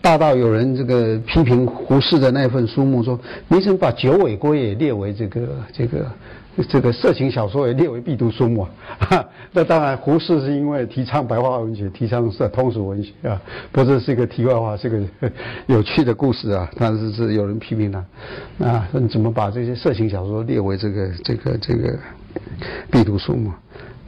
[0.00, 6.06] 大到有人这个批评胡适的那份书目说，你怎么把九尾龟也列为这个这个？
[6.68, 13.40] 这个色情小说也列为必读书目啊， 那当然胡适是因为提倡白话文学，提倡是通俗文学啊。
[13.70, 15.00] 不这是一个题外话，是个
[15.66, 16.68] 有趣的故事啊。
[16.76, 17.98] 但是是有人批评他，
[18.64, 21.96] 啊，说你怎么把这些色情小说列为这个这个这个
[22.90, 23.52] 必读书目？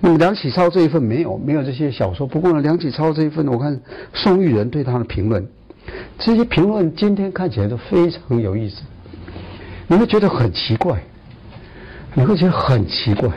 [0.01, 3.79] 那么梁启超这一份没有没有这些小说，不过呢，梁启超这一份，我看
[4.13, 5.47] 宋玉人对他的评论，
[6.19, 8.83] 这些评论今天看起来都非常有意思，
[9.87, 11.01] 你会觉得很奇怪。
[12.15, 13.31] 你会觉得很奇怪，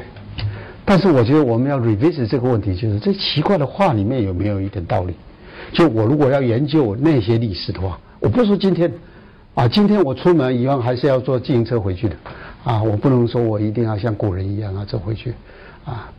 [0.83, 5.13] 但是我觉得我们要 revisit 这个问题，就是这奇怪的话里面有没有一点道理？
[5.71, 8.91] 就我如果要研究那些历史的话，我不说今天，
[9.53, 12.15] 啊，今天我出门以后还是要坐自行车回去的，
[12.63, 15.33] 啊，我不能说我一定要像古人一样啊走回去，
[15.85, 16.11] 啊，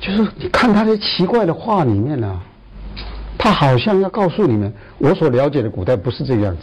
[0.00, 2.40] 就是你看他的奇怪的话里面呢，
[3.36, 6.62] 他好像要告诉你们，我所了解的古代不是这个样子。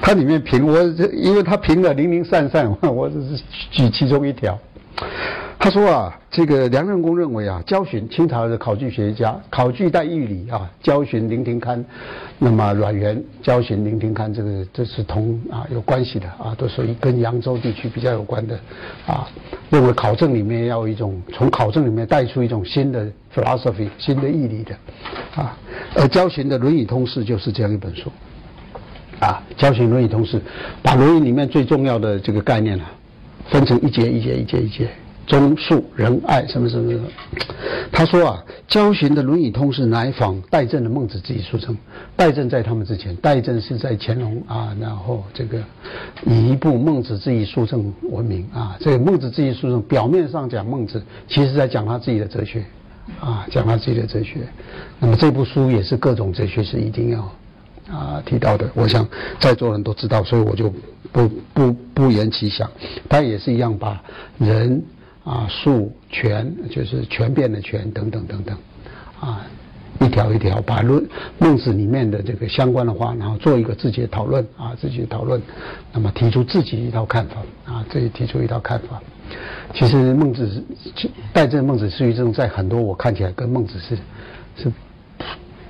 [0.00, 4.58] 它里面评我这，因为他评的零零散散， 我只是举其中一条。
[5.58, 11.84] 他说啊，这个梁任公认为啊，焦循清朝的考据学家，考据带玉理啊，焦循林廷堪，
[12.38, 18.58] 那么阮元焦循林廷堪，这个这是同啊有关系的啊，都属于跟扬州地区比较有关的
[19.06, 19.28] 啊。
[19.70, 24.74] 认为考证里面要一种从考证里面带出一种新的 philosophy 新的义理的
[25.36, 25.56] 啊，
[25.94, 28.10] 而焦循的《论语通释》就是这样一本书。
[29.22, 30.40] 啊，教学论语通识，
[30.82, 32.90] 把论语里面最重要的这个概念啊，
[33.48, 34.88] 分成一节一节一节一节，
[35.28, 37.06] 忠恕仁爱什么什么什么。
[37.92, 41.78] 他说啊，教学的论语通识乃仿戴震的孟子自己书称，
[42.16, 45.62] 戴震在他们之前，戴震是在乾隆啊，然后这个
[46.26, 48.76] 以一部孟子自己书证闻名啊。
[48.80, 52.64] 这个孟子自己书证表面上讲孟子，其实在讲他自己的哲学
[53.20, 54.40] 啊，讲他自己的哲学。
[54.98, 57.32] 那么这部书也是各种哲学是一定要。
[57.90, 59.06] 啊，提到的，我想
[59.40, 60.72] 在座人都知道，所以我就
[61.10, 62.70] 不不不言其详。
[63.08, 64.00] 他也是一样，把
[64.38, 64.82] 人
[65.24, 68.56] 啊、数、权，就是权变的权等等等等，
[69.20, 69.44] 啊，
[70.00, 71.04] 一条一条把论
[71.38, 75.42] 孟子里面的这个相关的话，然后做一个自己的讨论啊，自己的讨论，
[75.92, 79.02] 那么提出自己一套看法啊，自己提出一套看法。
[79.74, 83.96] 其实孟子是带这孟子是一种在很多我看起来跟孟子是
[84.56, 84.72] 是。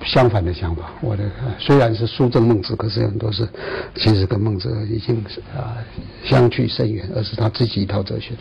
[0.04, 1.24] 相反的想法，我的
[1.58, 3.48] 虽然是书正孟子，可是很多是
[3.94, 5.76] 其实跟孟子已经是啊
[6.24, 8.32] 相去甚远，而是他自己一套哲学。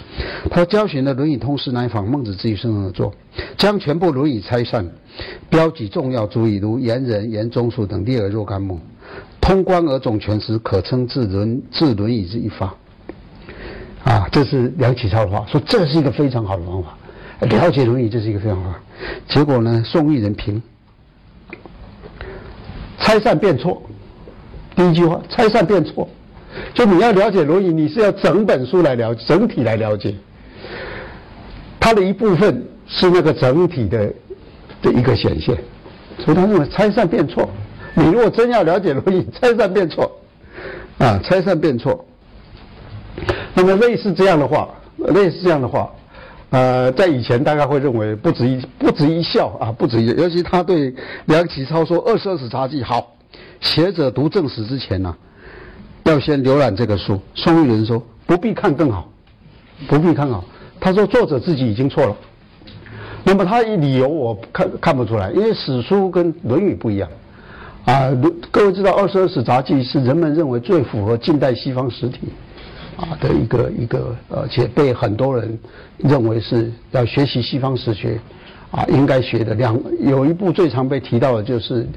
[0.49, 3.13] 他教选的《论语通识》乃仿孟子自己身而作，
[3.57, 4.89] 将全部《论语》拆散，
[5.49, 8.79] 标记重要主义如言人、言中恕等列而若干目，
[9.39, 12.75] 通关而总全时，可称治轮治轮椅之一法。
[14.03, 16.97] 啊，这是梁启超的话，说这是一个非常好的方法，
[17.41, 18.73] 了解论语这是一个非常好。
[19.27, 20.61] 结果呢，宋玉人评
[23.01, 23.81] 拆散变错，
[24.75, 26.07] 第一句话拆散变错，
[26.73, 30.15] 就你要了解轮椅，你是要整本书来了，整体来了解，
[31.79, 34.13] 它的一部分是那个整体的
[34.81, 35.57] 的一个显现，
[36.19, 37.49] 所以他认为拆散变错。
[37.93, 40.09] 你如果真要了解轮椅，拆散变错，
[40.97, 42.05] 啊，拆散变错。
[43.53, 45.91] 那么类似这样的话，类似这样的话，
[46.51, 50.93] 呃，在以前大概会认为不值一不值一笑啊，不值一，尤其他对
[51.25, 53.13] 梁启超说《二十二史札记》好，
[53.61, 55.15] 学者读正史之前呢，
[56.03, 57.17] 要先浏览这个书。
[57.35, 59.09] 宋玉人说不必看更好，
[59.87, 60.43] 不必看好。
[60.77, 62.15] 他说作者自己已经错了。
[63.23, 67.09] 那么他理由我看看不出来，因为史书跟《论语》不一样。
[67.85, 68.11] 啊，
[68.51, 72.27] 各位知道《二十二史札记》是人们认为最符合近代西方实体。
[72.97, 75.57] 啊的一个一个，而且被很多人
[75.97, 78.19] 认为是要学习西方史学，
[78.71, 81.87] 啊，应该学的两有一部最常被提到的就是，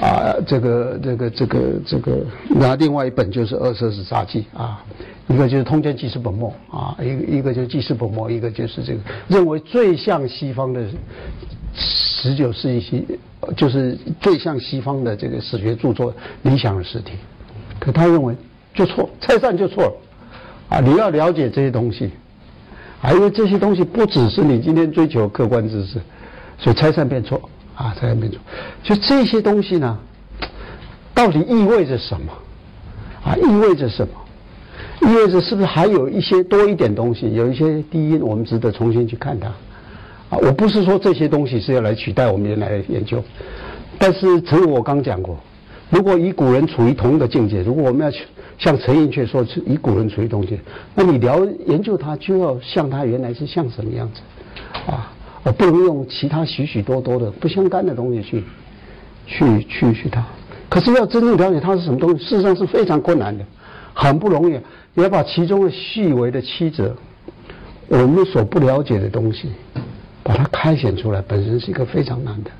[0.00, 4.84] 啊，这个这个这个这个，那另外一本就是《二十史杂记》啊，
[5.28, 10.82] 一个就是《通鉴纪事本末》啊，一个一个就是《纪事本末》，一个就是这个认为最像西方的
[11.74, 13.06] 十九世纪，
[13.56, 17.12] 就是最像西方的这个史学著作理想的实体，
[17.78, 18.34] 可他认为
[18.74, 19.92] 就错，拆散就错了。
[20.72, 22.10] 啊，你要了解这些东西，
[23.02, 26.00] 啊，因为这些东西不只是你今天追求客观知识，
[26.56, 27.38] 所以拆散变错
[27.76, 28.40] 啊，拆散变错，
[28.82, 29.98] 就这些东西呢，
[31.12, 32.32] 到底意味着什么？
[33.22, 34.14] 啊，意味着什么？
[35.02, 39.48] 意味着是不是还有一些多一点东西，有一些低音，我们值得重新去看它？
[40.30, 43.22] 啊，我不是说这些东西是要来取代我们原来的研究，
[43.98, 45.38] 但是正如我刚讲过，
[45.90, 48.24] 如果与古人处于同一个境界，如果我们要去。
[48.62, 50.60] 像陈寅恪说，是以古人处于东西，
[50.94, 54.20] 那你聊研究它，就要像它原来是像什么样子，
[54.88, 58.44] 啊，而不能用其他许许多多的不相干的东西去，
[59.26, 60.24] 去去去它。
[60.68, 63.44] 可是要真正了解它是什么东西，事实上是非常困难的，
[63.94, 64.56] 很不容易。
[64.94, 66.94] 你要把其中的细微的曲折，
[67.88, 69.48] 我们所不了解的东西，
[70.22, 72.50] 把它开显出来，本身是一个非常难的。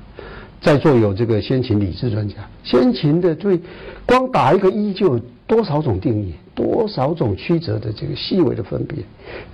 [0.59, 3.57] 在座有这个先秦理智专家，先秦的对
[4.05, 5.17] 光打一个一就。
[5.53, 8.97] 多少种定义，多少种曲折的这个细微的分别，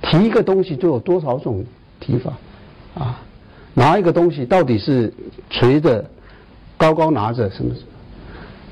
[0.01, 1.61] 提一个东西就有多少种
[1.99, 2.37] 提法，
[2.95, 3.19] 啊，
[3.73, 5.13] 拿一个东西到底是
[5.49, 6.05] 垂着、
[6.77, 7.75] 高高拿着什么？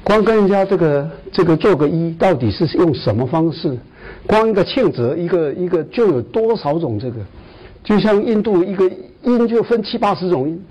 [0.06, 3.78] 光跟人家这个这个做个一，到底是用什么方式？
[4.26, 7.18] 光一个庆折，一个一个就有多少种这个？
[7.84, 8.90] 就像印度一个
[9.24, 10.64] 音就分七八十种音，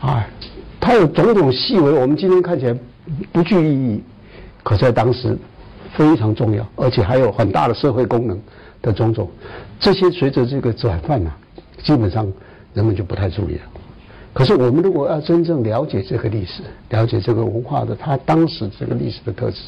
[0.00, 0.26] 啊，
[0.80, 2.74] 它有种种细微，我们今天看起来
[3.32, 4.02] 不具意义，
[4.62, 5.36] 可在当时。
[5.96, 8.40] 非常重要，而且还有很大的社会功能
[8.82, 9.30] 的种种，
[9.78, 11.32] 这些随着这个转换呢，
[11.82, 12.30] 基本上
[12.74, 13.62] 人们就不太注意了。
[14.32, 19.58] 可是我们如果要真正了解这个历史，了解这个文化的它当时这个历史的特质，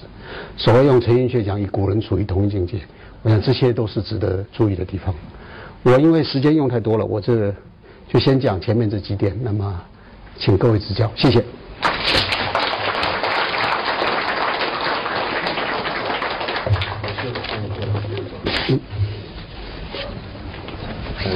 [0.57, 2.79] 所谓用陈寅恪讲与古人处于同一境界，
[3.23, 5.15] 我想这些都是值得注意的地方。
[5.85, 7.55] 我因为时间用太多了，我这
[8.09, 9.81] 就先讲前面这几点，那么
[10.37, 12.26] 请各位指教，谢谢。
[21.27, 21.33] 呃，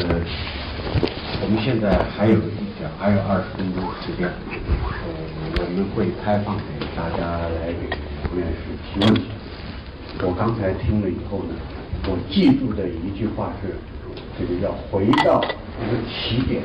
[1.42, 7.90] 我们现在还有一点，还有二十分钟时间，呃，我们会开放给大家来给
[8.22, 9.20] 胡院士提问。
[10.22, 11.54] 我刚才听了以后呢，
[12.06, 13.74] 我记住的一句话是：
[14.38, 16.62] 这个要回到一个起点，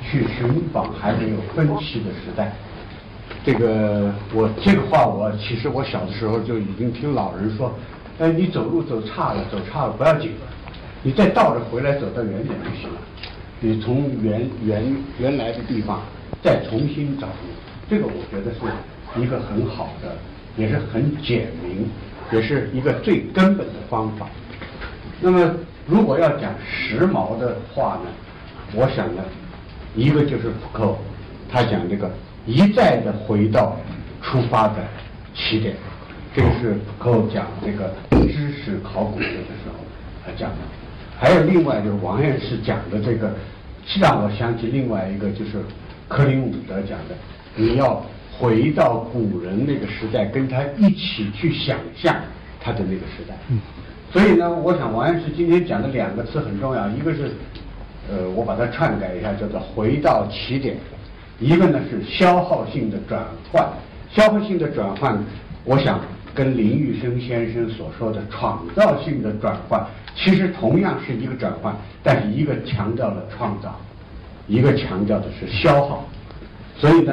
[0.00, 2.52] 去寻访还没有分歧的时代。
[3.44, 7.74] 这个我这个话我其实我小的时候就已经听老人说：
[8.20, 10.30] 哎，你走路走差了，走差了不要紧，
[11.02, 13.00] 你再倒着回来走到原点就行了。
[13.60, 16.00] 你从原原原来的地方
[16.42, 17.32] 再重新找路，
[17.90, 20.16] 这个我觉得是一个很好的，
[20.56, 21.88] 也是很简明，
[22.32, 24.28] 也是一个最根本的方法。
[25.20, 25.52] 那么
[25.86, 28.10] 如果要讲时髦的话呢，
[28.74, 29.22] 我想呢，
[29.96, 30.96] 一个就是福克，
[31.50, 32.08] 他讲这个
[32.46, 33.76] 一再的回到
[34.22, 34.76] 出发的
[35.34, 35.74] 起点，
[36.32, 39.74] 这个是福克讲这个知识考古学的时候
[40.24, 40.77] 他讲的。
[41.18, 43.32] 还有另外就是王院士讲的这个，
[44.00, 45.58] 让我想起另外一个就是
[46.06, 47.14] 克林伍德讲的，
[47.56, 48.02] 你要
[48.38, 52.14] 回到古人那个时代，跟他一起去想象
[52.60, 53.34] 他的那个时代。
[53.50, 53.58] 嗯
[54.10, 57.30] 所以呢，我想王院士今天讲的两个词很重要，一个是
[58.10, 60.76] 呃，我把它篡改一下，叫做回到起点；
[61.38, 63.68] 一个呢是消耗性的转换。
[64.10, 65.22] 消耗性的转换，
[65.62, 66.00] 我想
[66.38, 69.84] 跟林玉生先生所说的创造性的转换，
[70.14, 73.74] 其实同样是一个转换，但是一个强调了创造，
[74.46, 76.06] 一个强调的是消耗。
[76.76, 77.12] 所以呢，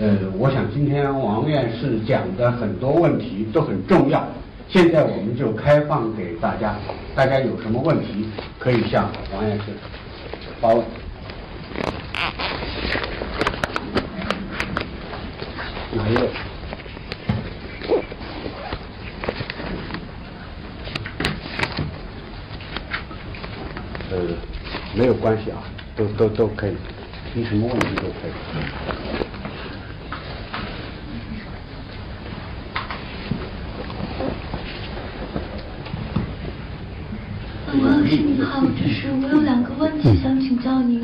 [0.00, 4.26] 呃，我想今天王院士讲的很多问题都很重要。
[4.70, 6.74] 现在我们就开放给大家，
[7.14, 8.26] 大家有什么问题
[8.58, 9.64] 可以向王院士
[10.62, 10.82] 发问。
[15.94, 16.30] 哪一位？
[24.14, 24.18] 呃，
[24.94, 25.36] 没有关。
[25.42, 25.62] 系啊，
[25.96, 26.74] 都都都可以，
[27.32, 28.32] 提什么问题都可以。
[37.80, 41.00] 王老师您好，就是我有两个问题想请教您，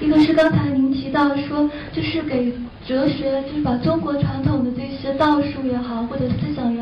[0.00, 2.52] 一个是刚才您提到说，就是给
[2.86, 6.81] 哲学，就是把中国传统的这些道术也好，或者思想也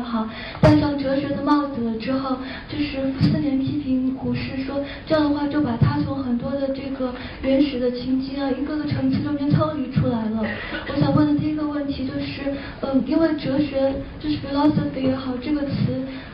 [0.61, 10.43] 戴上哲学的帽子了之后，就是四年批评胡适说，这样的话就把他从很多的这个原始的情境啊，一个个层次中间抽离出来了。
[10.87, 15.75] 我想问的第一个问题就是，嗯，因为哲学就是 philosophy 也好，这个词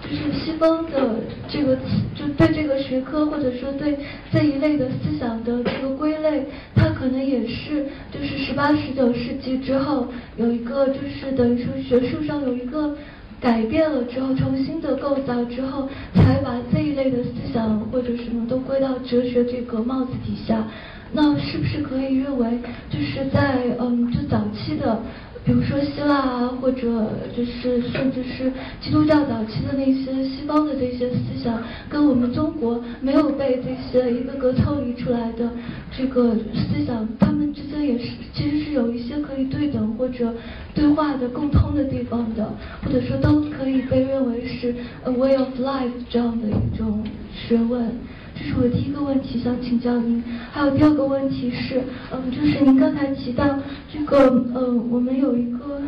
[0.02, 1.16] 就是西方的
[1.48, 1.82] 这个词，
[2.16, 3.98] 就对这个学科或者说对
[4.32, 10.08] 这一类的思想的这个归类，它可能也是就是十八十九世纪之后
[10.38, 12.96] 有一个就是等于说学术上有一个
[13.40, 20.66] 改变了之后，重新的构造之后，才把这一类的思想或者什么都归到哲学这个帽子底下。
[21.14, 22.60] 那是不是可以认为
[22.90, 25.00] 就是在嗯就早期的？
[25.48, 35.50] 比如说希腊啊，或者就是甚至是基督教早期的那些西方的这些思想，跟我们中国没有被这些一个个抽离出来的
[35.98, 40.34] 这个思想，他们之间也是其实是有一些可以对等或者
[40.76, 42.52] 对话的共通的地方的，
[42.84, 44.76] 或者说都可以被认为是
[45.06, 47.02] a way of life 这样的一种
[47.34, 47.90] 学问。
[48.38, 51.82] 这是我第一个问题想请教您，还有第二个问题是，
[52.12, 53.44] 嗯，就是您刚才提到
[53.92, 55.82] 这个，嗯，我们有一个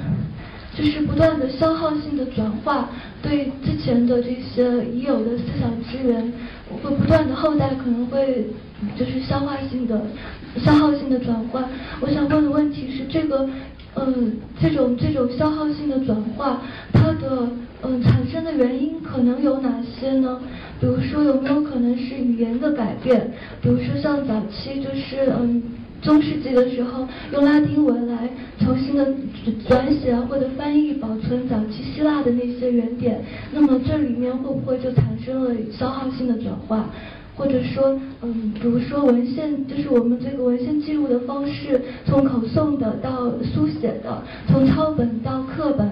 [0.76, 2.89] 就是不断的消耗性的转化，
[3.22, 6.34] 对之前的这些已有的思想资源，
[6.82, 8.47] 会不断的后代可能会
[8.97, 10.02] 就是消化性的、
[10.58, 11.64] 消耗性的转换。
[12.02, 13.47] 我想问的问题是，这个，
[14.00, 16.62] 嗯，这种这种消耗性的转化，
[16.93, 17.47] 它的
[17.84, 20.39] 嗯产生的原因可能有哪些呢？
[20.80, 23.32] 比如说有没有可能是语言的改变？
[23.62, 25.62] 比如说像早期就是嗯
[26.02, 28.30] 中世纪的时候用拉丁文来
[28.60, 29.06] 重新的
[29.68, 33.22] 转写或者翻译保存早期希腊的那些原点，
[33.52, 36.89] 那么这里面会不会就产生了消耗性的转化？
[37.40, 45.90] 或者说嗯比如说文献就是我们这个文献记录的方式，从口诵的到书写的，从抄本到课本。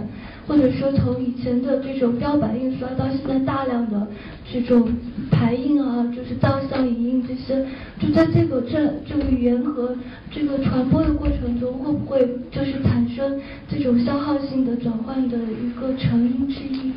[0.48, 4.08] 或者说从以前的这种标版印刷到现在大量的
[4.50, 4.90] 这种
[5.30, 7.66] 排印啊，就是造像影印这些，
[8.00, 9.94] 就在这个这这个语言和
[10.32, 13.38] 这个传播的过程中，会不会就是产生
[13.70, 16.94] 这种消耗性的转换的一个成因之一？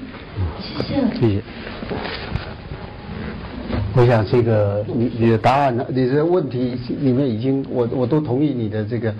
[0.60, 1.18] 谢谢。
[1.18, 1.42] 谢谢。
[3.94, 5.84] 我想这个你你的答案呢？
[5.88, 9.12] 你的问题里面已经我我都同意你的这个。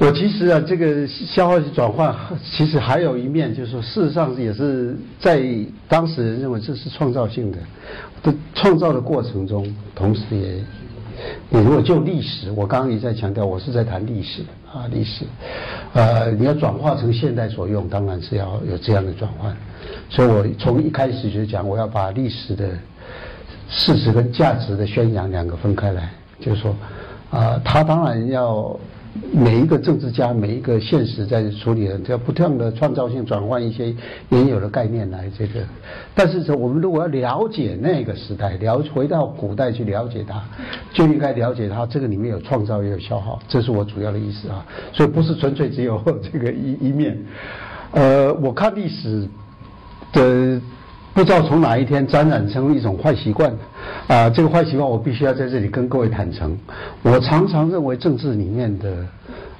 [0.00, 5.42] 我其实啊，这个消耗转换其实还有一面，就是说，事实上也是在
[5.88, 7.58] 当时人认为这是创造性的，
[8.22, 9.66] 的创造的过程中，
[9.96, 10.62] 同时也，
[11.50, 15.24] 你如果就历史，我刚刚也在强调，我是在谈历史啊，历史，
[15.94, 19.56] 呃，你要转化成现代所用，当然是要有这样的转换，
[20.08, 22.68] 所以我从一开始就讲，我要把历史的
[23.68, 26.10] 事实跟价值的宣扬两个分开来，
[26.40, 26.74] 就是说，
[27.30, 28.78] 啊，他当然要。
[29.32, 33.92] 每一个政治家，每一个现实在处理的，要不断的创造性转换一些
[34.28, 35.60] 原有的概念来这个。
[36.14, 40.40] 但是说，我们如果要了解那个时代，了回到古代去了解它，
[40.92, 44.64] 就应该了解它这个里面有创造也有消耗，这是我主要的意思啊。
[44.92, 46.00] 所以不是纯粹只有
[46.30, 47.18] 这个一一面。
[47.90, 49.26] 呃，我看历史
[50.12, 50.60] 的。
[51.18, 53.52] 不知道从哪一天沾染成一种坏习惯，
[54.06, 56.56] 啊，这个坏习惯我必须要在这里跟各位坦诚。
[57.02, 58.94] 我常常认为政治里面的，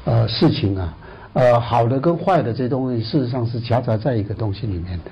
[0.04, 0.96] 呃，事情啊，
[1.32, 5.10] 呃，好的跟坏的这些东西，事实上是夹杂在一个东西里面的，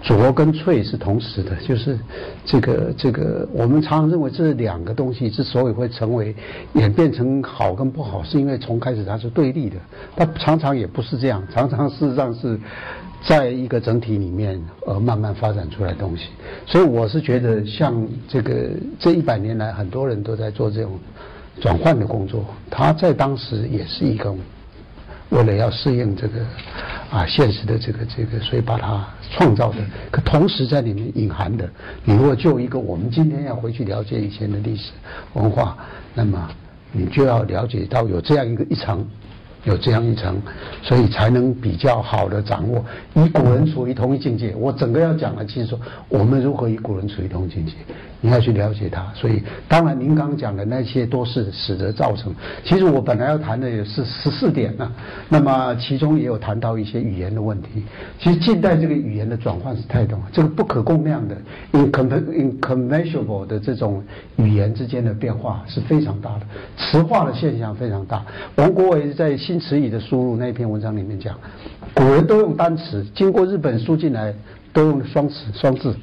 [0.00, 1.98] 浊跟脆是同时的，就是
[2.46, 6.34] 这个这个，我们常常认为这两个东西之所以会成为
[6.72, 9.76] 演变成好跟不好，是因为从开始它是对立的，
[10.16, 12.58] 它常常也不是这样，常常事实上是。
[13.26, 16.24] 在一个整体里面，而慢慢发展出来东西，
[16.66, 18.68] 所以我是觉得，像这个
[18.98, 20.98] 这一百年来，很多人都在做这种
[21.58, 22.44] 转换的工作。
[22.70, 24.34] 他在当时也是一个
[25.30, 26.40] 为了要适应这个
[27.10, 29.78] 啊现实的这个这个，所以把它创造的，
[30.10, 31.66] 可同时在里面隐含的，
[32.04, 34.92] 你如果就一个我们今天要回去了解以前的历史
[35.32, 35.78] 文化，
[36.12, 36.50] 那么
[36.92, 39.02] 你就要了解到有这样一个一层。
[39.64, 40.40] 有这样一层，
[40.82, 42.84] 所以才能比较好的掌握
[43.14, 44.54] 与古人处于同一境界。
[44.56, 47.72] 我整个要讲的，其实说我们如何与古人处于同一境界，
[48.24, 49.04] 你要去了解它。
[49.14, 52.34] 所以，当然您刚刚讲的那些都是使得造成。
[52.64, 54.90] 其实我本来要谈的也是十四点呢，
[55.28, 57.84] 那么其中也有谈到一些语言的问题。
[58.18, 61.36] 其实近代这个语言的转换是太多，这个不可共量的
[61.72, 64.02] ，incommensurable 的这种
[64.36, 66.46] 语言之间的变化是非常大的，
[66.78, 68.24] 词化的现象非常大。
[68.56, 71.38] 王国维在新词语的输入那篇文章里面讲，
[71.92, 74.32] 古人都用单词，经过日本输进来
[74.72, 75.94] 都用双词双字，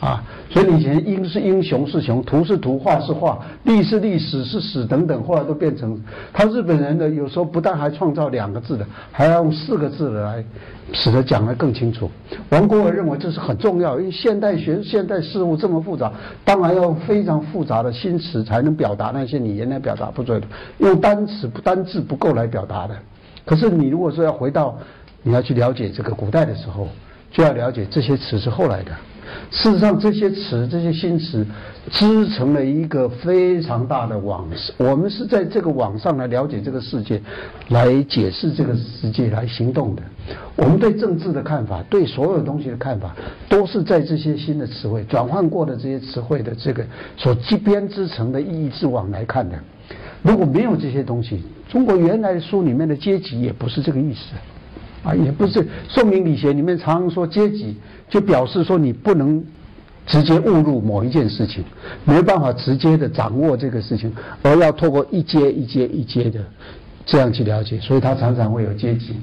[0.00, 6.00] 啊，所以以前英是英雄是雄，图是图画是画，历是历史是史等等，后来都变成
[6.32, 10.44] 他日本人的有时候不但还创造两个字的，还要用四个字的来，
[10.92, 12.08] 使得讲得更清楚。
[12.50, 16.12] 王国维认为这是很重要，因为现代学现代事物这么复杂，
[16.44, 20.46] 当然要非常复杂的新词才能表达那些你原来表达不出来的，
[20.78, 22.94] 用单词不单字不够来表达的。
[23.44, 24.78] 可是你如果说要回到
[25.24, 26.86] 你要去了解这个古代的时候，
[27.32, 28.92] 就要了解这些词是后来的。
[29.50, 31.46] 事实上，这些词这些新词
[31.90, 34.46] 织成了一个非常大的网。
[34.76, 37.20] 我们是在这个网上来了解这个世界，
[37.68, 40.02] 来解释这个世界，来行动的。
[40.54, 43.14] 我们对政治的看法，对所有东西的看法，
[43.48, 46.84] 都是在这些新的词汇转换过的这些词汇的这个
[47.16, 49.58] 所编织成的意义之网来看的。
[50.22, 54.34] 如果没有这些东西，中国原来书里面的阶级也不是这个意思。
[55.08, 57.74] 啊，也不是宋明理学里面常常说阶级，
[58.10, 59.42] 就表示说你不能
[60.06, 61.64] 直接误入某一件事情，
[62.04, 66.40] 没办法直接的掌握这个事情，而要透过一阶一阶一阶的
[67.06, 69.16] 这样去了解，所以他常常会有阶级。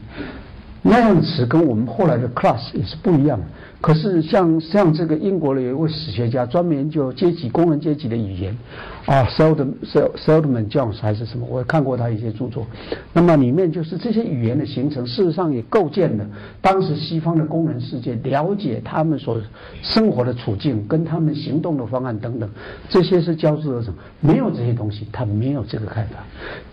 [0.81, 3.45] 那样词跟我们后来的 class 也是不一样的。
[3.85, 8.57] 可是像像这个英国的有一位史学家，专门研究阶级工人阶级的语言，
[9.05, 9.73] 啊，Seldman
[10.15, 12.65] Seldman Jones 还是什么，我看过他一些著作。
[13.13, 16.25] 那么里面就是这些语言的形成，事实上也构建了
[16.61, 19.39] 当时西方的工人世界，了解他们所
[19.83, 22.49] 生活的处境跟他们行动的方案等等，
[22.89, 23.93] 这些是交织而成。
[24.19, 26.23] 没有这些东西，他没有这个看法。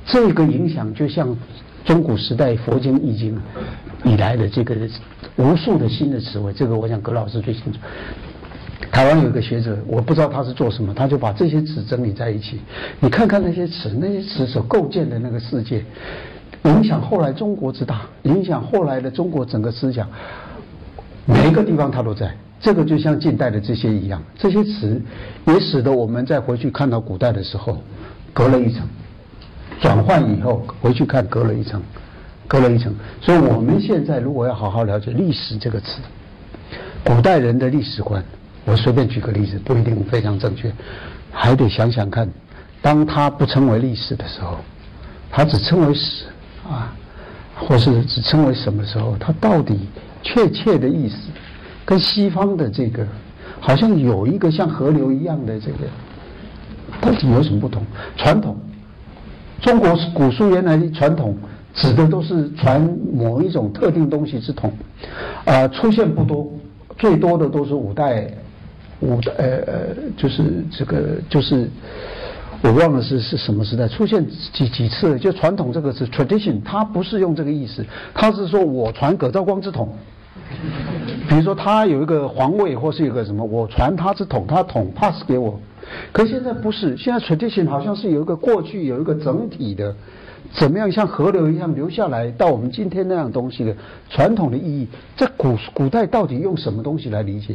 [0.06, 1.36] 这个影响就像。
[1.84, 3.40] 中古时代佛经易经
[4.04, 4.76] 以来的这个
[5.36, 7.78] 无数的新的词汇，这个我想葛老师最清楚。
[8.90, 12.60] 台湾有一个学者，我不知道他是做什么，他就把这些词整理在一起。
[13.00, 15.82] 你看看那些词，那些词所构建的那个世界，
[16.64, 20.06] 影响后来中国之大，影响后来的中国整个思想，
[21.24, 22.34] 每一个地方它都在。
[22.60, 25.00] 这个就像近代的这些一样，这些词
[25.46, 27.82] 也使得我们再回去看到古代的时候，
[28.32, 28.86] 隔了一层。
[29.82, 31.82] 转换以后回去看，隔了一层，
[32.46, 32.94] 隔了一层。
[33.20, 35.98] 所以我们现在如果要好好了解历史这个词，
[37.04, 38.24] 古代人的历史观，
[38.64, 40.72] 我随便举个例子，不一定非常正确，
[41.32, 42.28] 还得想想看，
[42.80, 44.56] 当他不称为历史的时候，
[45.32, 46.26] 他只称为史
[46.64, 46.94] 啊，
[47.56, 49.80] 或是只称为什么时候，他到底
[50.22, 51.16] 确切的意思，
[51.84, 53.04] 跟西方的这个
[53.58, 55.78] 好像有一个像河流一样的这个，
[57.00, 57.84] 到底有什么不同？
[58.16, 58.56] 传统。
[59.62, 61.36] 中国古书原来传统
[61.72, 62.80] 指的都是传
[63.14, 64.72] 某一种特定东西之统，
[65.44, 66.52] 啊，出现不多，
[66.98, 68.28] 最多的都是五代，
[68.98, 69.72] 五代呃呃，
[70.16, 71.70] 就是这个就是
[72.60, 79.88] 我忘了是是什么时代出现几几次，就传统这个是 tradition，它不是用这个意思，它是说我传葛兆光之统，
[81.28, 85.58] 比如说他有一个皇位或是有个什么，我传他之统，他统 pass 给我。
[86.12, 89.94] 可现在不是，现在 tradition 好像是有一个过去有一个整体的，
[90.52, 93.74] 怎么样像河流一样流下来到我们今天那样东西的
[94.08, 97.54] 传统的意义，在古古代到底用什么东西来理解？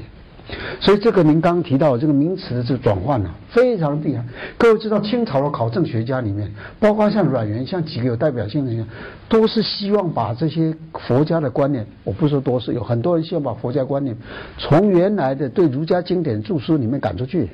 [0.80, 4.23] 所以这个您刚刚提到这个名词的这个转换呢，非常厉害。
[4.57, 6.49] 各位知道清朝的考证学家里面，
[6.80, 8.88] 包括像阮元，像几个有代表性的人，
[9.28, 14.15] 都是希望把这些佛家的观念，我不说多是有很多人希望把佛家观念
[14.57, 17.49] 从原来的对儒家经典著书里面赶出去。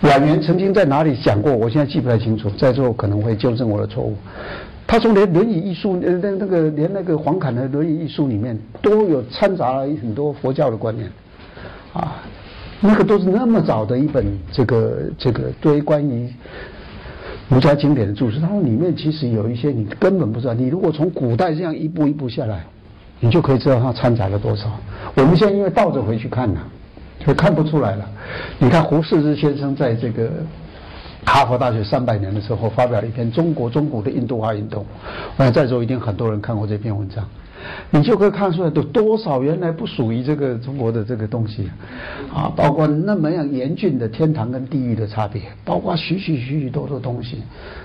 [0.00, 1.52] 阮元曾经在哪里讲过？
[1.52, 4.16] 我现在记不太清楚，在座可能会纠正我的错误。
[4.86, 11.10] 他说，连《论语》一书，呃，那那个连那个黄侃的《论语》一书里面都有掺杂了很多佛教的观念，
[11.92, 12.22] 啊，
[12.80, 16.32] 那个都是那么早的一本这个这个对关于
[17.48, 20.54] 儒家经典的注释，他说里面其实有一些你根本不知道。
[20.54, 22.64] 你如果从古代这样一步一步下来，
[23.20, 24.70] 你就可以知道它掺杂了多少。
[25.16, 26.60] 我们现在因为倒着回去看呢。
[27.24, 28.08] 就看不出来了。
[28.58, 30.30] 你看胡适之先生在这个
[31.24, 34.82] 哈佛大学三百年的时候发表了一篇《中国中古的印度化运动》，
[35.36, 37.24] 我想在座一定很多人看过这篇文章。
[37.90, 41.68] 你就可以看出来有多少原来不属于这个中国的这个东西，
[42.32, 47.42] 啊，包括那么样严峻的天堂跟地狱的差别，包括许许许许多多东西，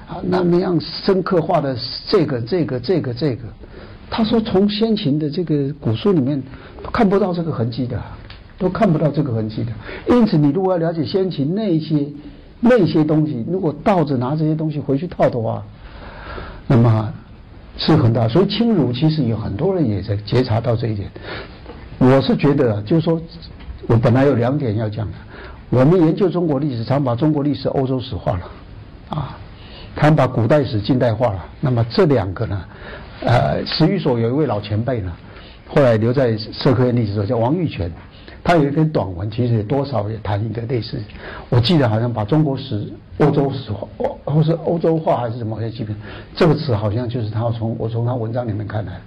[0.08, 1.76] 啊，那么样深刻化的
[2.08, 3.44] 这个这个这个这个，
[4.12, 6.42] 他说从先秦的这个古书里面
[6.94, 8.00] 看不到这个痕迹的，
[8.64, 9.72] 都看不到这个痕迹的。
[10.10, 12.08] 因此，你如果要了解先秦那些
[12.62, 15.62] 那些东西，如果倒着拿这些东西回去套的话，
[16.66, 17.14] 那么。
[17.76, 21.10] 是很大，所以清儒其实有很多人也在觉察到这一点。
[21.98, 23.20] 我是觉得，就是说，
[23.88, 25.14] 我本来有两点要讲的。
[25.72, 28.42] 我们研究中国历史，常把中国历史欧洲史化了，
[29.10, 29.36] 啊，
[29.96, 31.44] 常把古代史近代化了。
[31.60, 32.62] 那么这两个呢，
[33.26, 35.12] 呃，史语所有一位老前辈呢，
[35.68, 37.92] 后来留在社科院历史所，叫王玉泉。
[38.44, 41.02] 他有一篇短文，其实多少也谈一个类似。
[41.50, 43.88] 我记得好像把中国史、欧洲史或，
[44.26, 45.96] 或是欧洲化还是什么，我记得
[46.36, 49.00] 这个词好像就是他从我从他文章里面看来。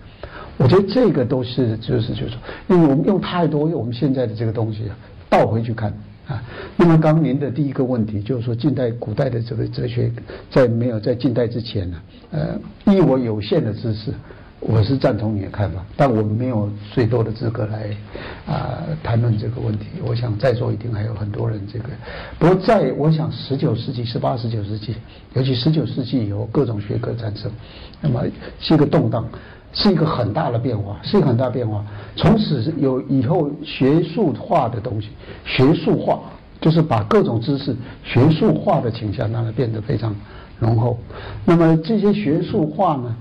[0.57, 2.33] 我觉得这个都是就是就是，
[2.67, 4.85] 因为我们用太多用我们现在的这个东西
[5.29, 5.93] 倒回去看
[6.27, 6.43] 啊。
[6.75, 10.11] 那么刚您的第一个问题就是说，近代古代的这个哲学
[10.51, 11.97] 在没有在近代之前呢，
[12.31, 12.59] 呃，
[12.91, 14.15] 依我有限的知识。
[14.59, 17.95] 我是赞同你的看法，但我们没有最多的资格来
[18.47, 19.87] 啊谈论这个问题。
[20.05, 21.89] 我想在座一定还有很多人这个。
[22.39, 24.97] 不过在我想十九世纪、十八、十九世纪，
[25.35, 27.51] 尤其十九世纪以后，各种学科产生，
[28.01, 28.23] 那么
[28.59, 29.29] 是一个动荡，
[29.73, 31.85] 是一个很大的变化，是一个很大变化。
[32.17, 35.11] 从此有以后学术化的东西，
[35.45, 36.19] 学术化
[36.61, 40.17] 就是把各种知识学术化的倾向让它变得非常
[40.59, 40.99] 浓厚。
[41.45, 43.15] 那么这些学术化呢？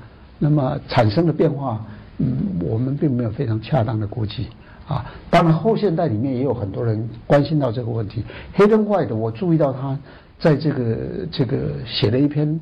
[0.46, 1.84] 那么产生的变化，
[2.20, 4.48] 嗯，我们并没有非常恰当的估计
[4.88, 5.04] 啊。
[5.32, 8.24] 当然，后现代里面也有很多人关心到这个问题。
[8.54, 9.98] 黑灯坏的，我注意到他
[10.38, 10.98] 在这个
[11.32, 12.60] 这个写了一篇，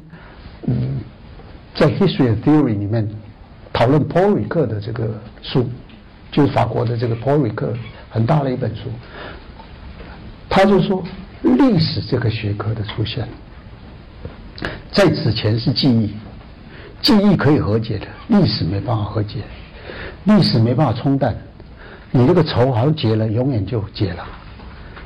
[0.66, 1.02] 嗯，
[1.76, 3.06] 在 History Theory 里面
[3.74, 5.66] 讨论 Paul Ricoeur 的这个书，
[6.32, 7.76] 就是法国的这个 Paul Ricoeur
[8.10, 8.84] 很大的一本书。
[10.50, 11.04] 他就说，
[11.42, 13.28] 历史这个学科的出现，
[14.90, 16.14] 在此前是记忆。
[17.04, 19.40] 记忆可以和解的，历史没办法和解，
[20.24, 21.36] 历史没办法冲淡。
[22.12, 24.26] 你这个仇好像结了，永远就结了。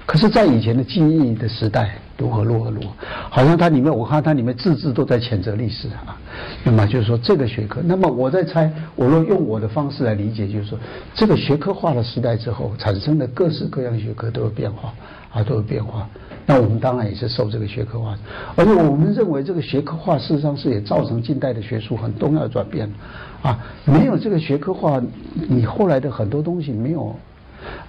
[0.06, 2.88] 可是，在以前的记忆的时代，如何如何如何，
[3.30, 6.16] 好像它里面，我看它里面字字都在谴责历史啊。
[6.64, 10.78] 那么就是说，这个学科，那么我在猜，我若用我的方式来理解，就是说，
[11.16, 14.94] 这个学科化的时代之后产生的各式各样学科都有变化
[15.34, 16.08] 啊，都有变化。
[16.50, 18.18] 那我们当然也是受这个学科化，
[18.56, 22.90] 而且我们认为这个学科化事实上是也造成近代的学术很重要的转变，
[23.42, 25.02] 啊，没有这个学科化，
[25.34, 27.14] 你后来的很多东西没有，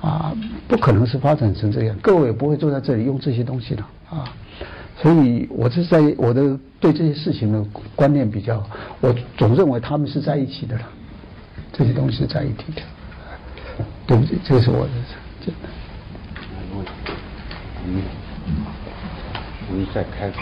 [0.01, 0.35] 啊，
[0.67, 4.25] 不可能是发展成这样，各位也不会坐在这里用这些东西的，啊，
[4.97, 8.61] 所以我是在我的对这些事情的观念比较，
[9.01, 10.83] 我总认为他们是在一起的了，
[11.73, 12.83] 这些东西是在一起的，
[14.05, 14.91] 对不起，这是我的，
[15.47, 15.69] 真的。
[19.71, 20.41] 我们再开口。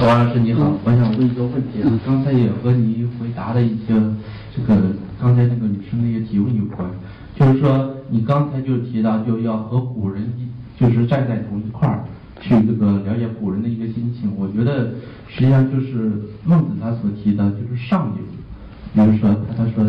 [0.00, 3.94] 王老师你好，我想问一个问题啊，刚才也和你回答的一些
[4.54, 6.88] 这个刚才那个女生的一些提问有关，
[7.34, 10.46] 就是说你刚才就提到就要和古人一
[10.78, 12.04] 就是站在同一块儿
[12.40, 14.90] 去这个了解古人的一个心情，我觉得
[15.26, 16.12] 实际上就是
[16.44, 18.22] 孟子他所提的就是上游，
[18.94, 19.84] 比如说他他说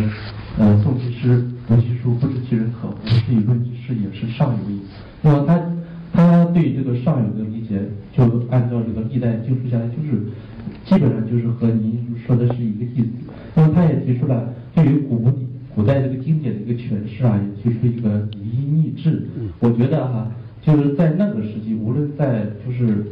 [0.58, 1.46] 呃宋其诗。
[1.70, 2.96] 读其书，不知其人可乎？
[3.06, 4.80] 是以论其事也，是上游意。
[5.22, 5.62] 那么他
[6.12, 7.80] 他对这个上游的理解，
[8.12, 10.18] 就按照这个历代经书下来，就是
[10.84, 13.10] 基本上就是和您说的是一个意思。
[13.54, 15.32] 那么他也提出了对于古
[15.76, 19.28] 古代这个经典的一个诠释啊，也提出一个以一逆志。
[19.60, 20.28] 我觉得哈，
[20.64, 23.06] 就是在那个时期，无论在就是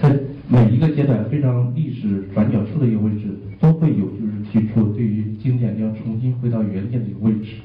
[0.00, 0.18] 在
[0.48, 3.26] 每一个阶段非常历史转角处的一个位置，
[3.60, 4.17] 都会有就是
[4.50, 7.56] 提出对于经典要重新回到原点的一个位置。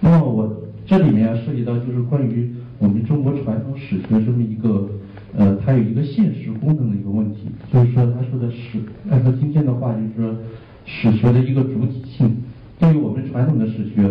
[0.00, 4.88] 那么我这里面涉及到就是关于我们中国传统史学这么一个，
[5.36, 8.78] 呃，它有一个现实功能的一个问题，就是说他说的史，
[9.10, 10.36] 按照今天的话就是说
[10.84, 12.36] 史学的一个主体性，
[12.78, 14.02] 对于我们传统的史学，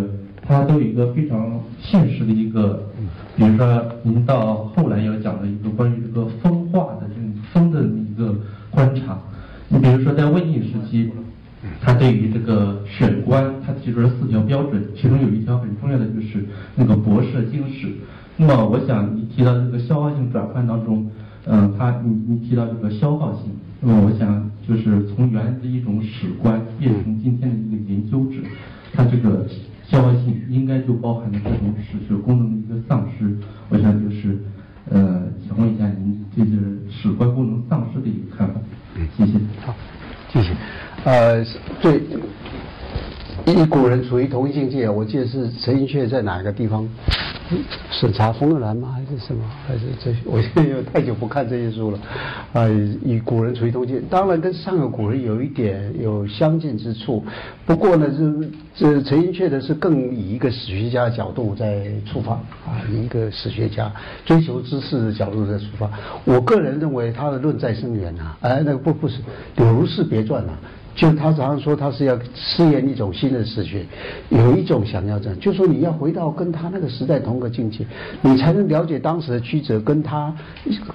[0.42, 2.90] 它都有一个非常现实的一个，
[3.36, 8.36] 比如说您到后来要讲的一个关于这个风化的这种风的一个
[8.72, 9.20] 观察，
[9.70, 11.12] 你比如说在魏晋时期。
[11.82, 16.46] 他对于这个选官，他提出了四条标准，其中有一条很重要的就是
[16.76, 17.88] 那个博涉经史。
[18.36, 21.10] 那么，我想你提到这个消耗性转换当中，
[21.46, 28.38] 嗯，他你你提到这个消耗性，那么我想就是从原来的一种史观变成今天的一个研究者，
[28.92, 29.46] 他这个
[29.86, 33.38] 消耗性应该就包含了这种史学功能的一个丧失。
[33.70, 34.40] 我想就是，
[34.90, 36.52] 呃，想问一下您对这
[36.92, 38.60] 史观功能丧失的一个看法。
[41.06, 41.44] 呃，
[41.82, 42.02] 对，
[43.46, 46.88] 以古人处于同一境界，我记得是陈寅恪在哪个地方
[47.92, 48.96] 审查风月兰吗？
[48.96, 49.44] 还是什么？
[49.68, 50.16] 还是这？
[50.24, 52.00] 我现在有太久不看这些书了。
[52.54, 52.70] 啊，
[53.04, 57.22] 以古人处于同境界，当然跟上个古人有一点有相近之处。
[57.66, 58.08] 不过呢，
[58.74, 62.36] 这这陈寅恪的是更以一个史学家的角度在出发
[62.66, 63.92] 啊，以一个史学家
[64.26, 65.92] 追求知识的角度在出发。
[66.24, 69.18] 我个人认为他的论在深远呐，哎，那个不不是
[69.58, 70.54] 《柳如是别传》呐。
[70.96, 73.84] 就他常常说，他是要试验一种新的史学，
[74.30, 77.86] 有一种想要这样，就说你要回到跟他那个时代同个境界，
[78.22, 80.34] 你才能了解当时的曲折，跟他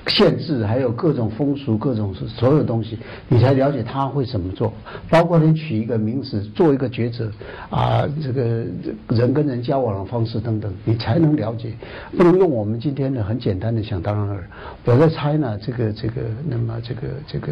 [0.07, 2.97] 限制，还有各种风俗、各种所有东西，
[3.29, 4.73] 你才了解他会怎么做。
[5.11, 7.31] 包括你取一个名字，做一个抉择，
[7.69, 8.65] 啊，这个
[9.09, 11.73] 人跟人交往的方式等等，你才能了解。
[12.17, 14.49] 不能用我们今天的很简单的想当然。
[14.85, 17.49] 我在猜呢，这个这个，那么这个这个。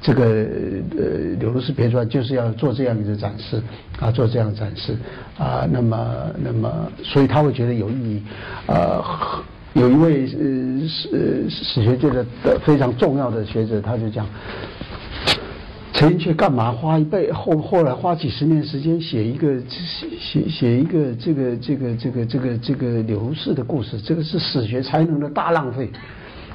[0.00, 1.04] 这个呃
[1.40, 3.60] 《柳如是别传》就是要做这样一个展示
[3.98, 4.96] 啊，做这样的展示
[5.36, 6.70] 啊，那么那么，
[7.02, 8.22] 所以他会觉得有意义。
[8.66, 9.02] 呃，
[9.74, 12.24] 有一位呃史史学界的
[12.64, 14.24] 非常重要的学者，他就讲，
[15.92, 25.90] 陈寅恪干嘛花一辈后后来花几十年时间写一个写写写一个这个这个这个这个这个刘氏的故事，这个是史学才能的大浪费。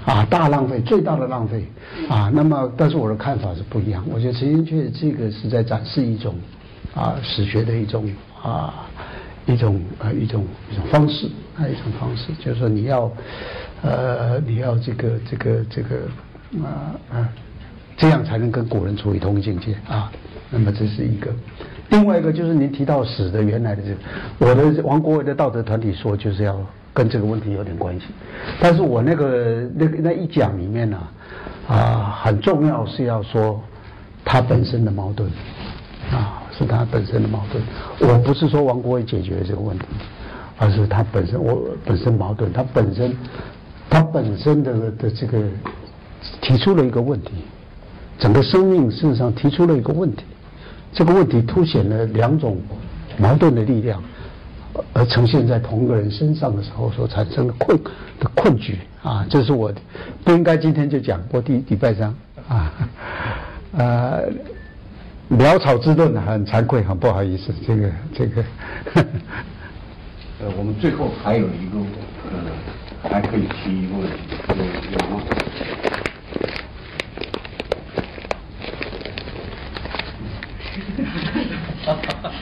[0.06, 1.66] 啊，大浪费，最大的浪费，
[2.10, 4.04] 啊，那么，但是我的看法是不一样。
[4.12, 6.36] 我觉得陈寅恪这个是在展示一种，
[6.94, 8.12] 啊，史学的一种
[8.44, 8.86] 啊，
[9.46, 11.28] 一种啊一种一种方式，
[11.58, 13.10] 啊，一种方式，就是说你要，
[13.82, 15.96] 呃，你要这个这个这个
[16.62, 17.30] 啊啊，
[17.96, 20.12] 这样才能跟古人处于同一境界啊。
[20.50, 21.32] 那么这是一个，
[21.92, 23.98] 另外一个就是您提到史的原来的这个，
[24.40, 26.60] 我的王国维的道德团体说就是要。
[26.94, 28.06] 跟这个问题有点关系，
[28.60, 30.98] 但是我那个那个那一讲里面呢，
[31.68, 33.60] 啊，很重要是要说
[34.24, 35.28] 他本身的矛盾，
[36.12, 37.64] 啊，是他本身的矛盾。
[38.12, 39.86] 我不是说王国维解决这个问题，
[40.60, 43.18] 而是他本身我本身矛盾，他本身
[43.90, 45.40] 他本身的的这个
[46.42, 47.32] 提出了一个问题，
[48.20, 50.24] 整个生命事实上提出了一个问题，
[50.92, 52.58] 这个问题凸显了两种
[53.18, 54.00] 矛盾的力量。
[54.94, 57.78] 而呈现在同一个人身上的时候所产生的困
[58.20, 59.74] 的困局啊，这是我
[60.24, 62.14] 不应该今天就讲过第礼拜三
[62.48, 62.72] 啊，
[63.78, 64.24] 呃，
[65.32, 68.44] 潦草之论很惭愧，很不好意思，这个这个，
[70.40, 71.78] 呃，我们最后还有一个
[72.32, 74.18] 呃，还可以提一个问题，
[74.50, 74.56] 有
[74.92, 75.22] 有吗？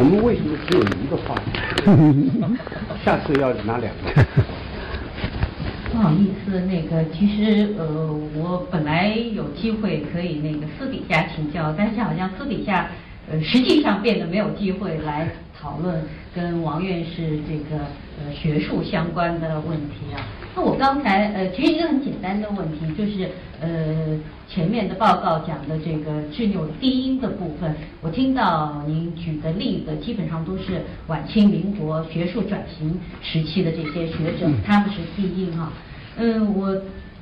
[0.00, 1.50] 我们为什么只有一个话题？
[3.04, 4.24] 下次要拿两个。
[5.92, 12.88] 不 好意思，那个其实呃，我本来有机会可以那个私底下请教，但是好像私底下
[13.30, 15.28] 呃，实际上变得没有机会来
[15.60, 16.02] 讨论
[16.34, 17.84] 跟王院士这个
[18.24, 20.20] 呃学术相关的问题啊。
[20.54, 23.28] 那我刚才呃，其实一个很简单的问题，就是
[23.60, 24.18] 呃，
[24.48, 35.72] 前面的报告讲的这个智纽低音的部分，我听到您举的例子基本上都是晚清民国学术转型时期的这些学者，他们是低音哈。
[36.16, 36.76] 嗯，我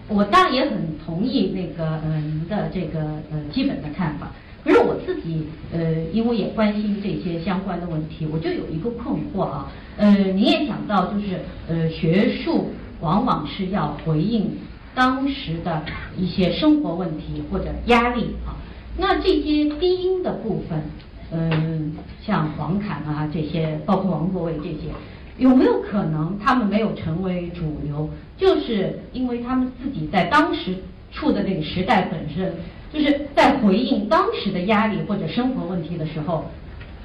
[0.08, 4.32] 我当然也很同意那个呃您的这个呃基本的看法，
[4.68, 9.72] 可是我自己呃，因为也关心这些相关的问题，我就有一个困惑啊。
[9.96, 12.68] 呃，您也讲到就是呃学术。
[13.00, 14.50] 往往是要回应
[14.92, 15.84] 当时的
[16.16, 18.58] 一些生活问题或者压力啊。
[18.96, 20.82] 那这些低音的部分，
[21.30, 24.90] 嗯，像黄侃啊这些，包括王国维这些，
[25.36, 30.74] 有没有可能他们没有成为主流，就是因为他们自己在当时
[31.12, 32.52] 处的那个时代本身，
[32.92, 36.44] 就是在回应当时的压力或者生活问题的时候，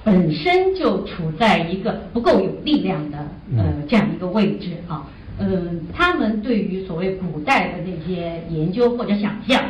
[0.04, 3.18] 本身就处在一个不够有力量的
[3.58, 5.08] 呃这样一个位置啊。
[5.40, 9.64] 嗯，他们对于所谓古代的那些研究或者想象，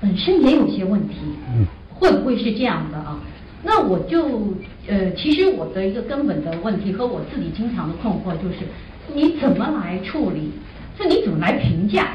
[0.00, 1.16] 本身也有些问题，
[1.54, 3.20] 嗯会不会是这样的啊？
[3.62, 4.54] 那我就
[4.88, 8.60] 呃，其实我的一个根本的问题和我自己经常的困惑就是，
[9.14, 10.50] 你怎么来处理？
[10.98, 12.08] 就你怎么来评价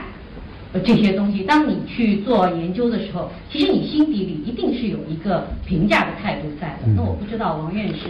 [0.75, 1.41] 呃这些东西？
[1.43, 6.91] 当你去做研究的时候，其实你心底里一定是有一个评价的态度在的。
[6.93, 8.09] 那我不知道王院士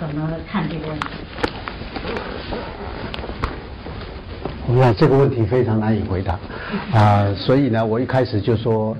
[0.00, 1.06] 怎么看这个问题。
[4.66, 6.38] 我想这个问题非常难以回答，
[6.92, 8.96] 啊，所以呢，我一开始就说，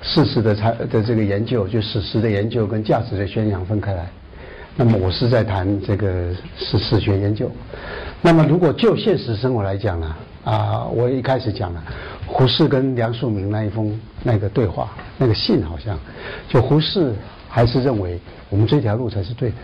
[0.00, 4.06] 事实的才的这个研究，就史实的研究跟价值的宣扬分开来。
[4.76, 7.50] 那么我是在谈这个史史学研究。
[8.22, 11.82] 那么如果就现实生活来讲呢，啊，啊我一开始讲了
[12.26, 15.98] 胡适跟梁漱溟那一封那个对话，那个信好像，
[16.48, 17.12] 就胡适
[17.48, 18.20] 还是认为
[18.50, 19.56] 我们这条路才是对的。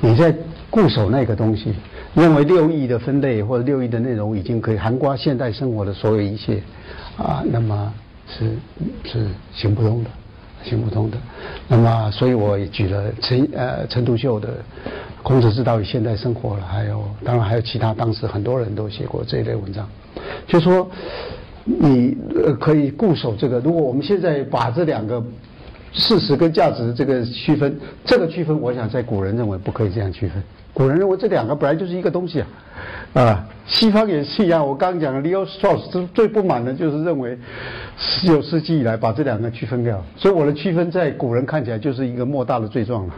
[0.00, 0.34] 你在
[0.70, 1.72] 固守那个东西，
[2.14, 6.60] 认为六艺的分类或者六艺的内容已经可以涵盖现代生活的所有一切，
[7.16, 7.92] 啊，那么
[8.26, 8.50] 是
[9.04, 10.10] 是行不通的，
[10.64, 11.18] 行不通的。
[11.68, 14.48] 那么，所以我也举了陈呃陈独秀的
[15.22, 19.88] 《孔子之道与现代生活》了，还有当然还有其他当时很多人都写过这一类文章，
[20.46, 20.90] 就说
[21.64, 23.60] 你呃可以固守这个。
[23.60, 25.22] 如果我们现在把这两个。
[25.94, 30.42] 事实跟价值这个区分，这个区分，我想在古人认为不可以这样区分。
[30.72, 34.66] 古人认为这两个本来就是一个东西啊，啊，西方也是一样。
[34.66, 37.38] 我刚刚讲的，Leo Strauss 最最不满的就是认为
[37.96, 43.14] 十九世纪以来把这两个区分掉，所以我的区分在古人看起来就是一个莫大的罪状了，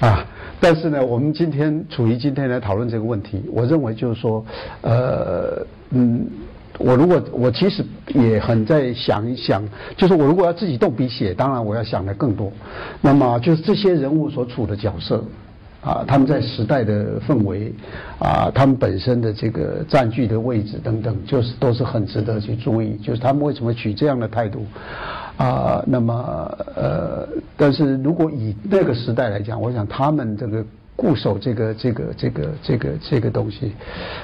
[0.00, 0.26] 啊。
[0.60, 4.44] 但是呢，我们今天处于今天来讨论这个问题，我认为就是说，
[4.82, 6.26] 呃，嗯。
[6.78, 9.62] 我如果我其实也很在想一想，
[9.96, 12.50] 就是我如果要自己动笔写，当然我要想的更多。
[13.00, 15.22] 那么就是这些人物所处的角色，
[15.82, 17.72] 啊，他们在时代的氛围，
[18.18, 22.96] 啊，他们本身的这个占据的位置等等，就是都是很值得去注意。
[22.96, 24.64] 就是他们为什么取这样的态度，
[25.36, 26.14] 啊，那么
[26.74, 30.64] 呃，但是如果以那个时代来讲，我想他们这个。
[31.02, 33.72] 固守这个这个这个这个这个东西，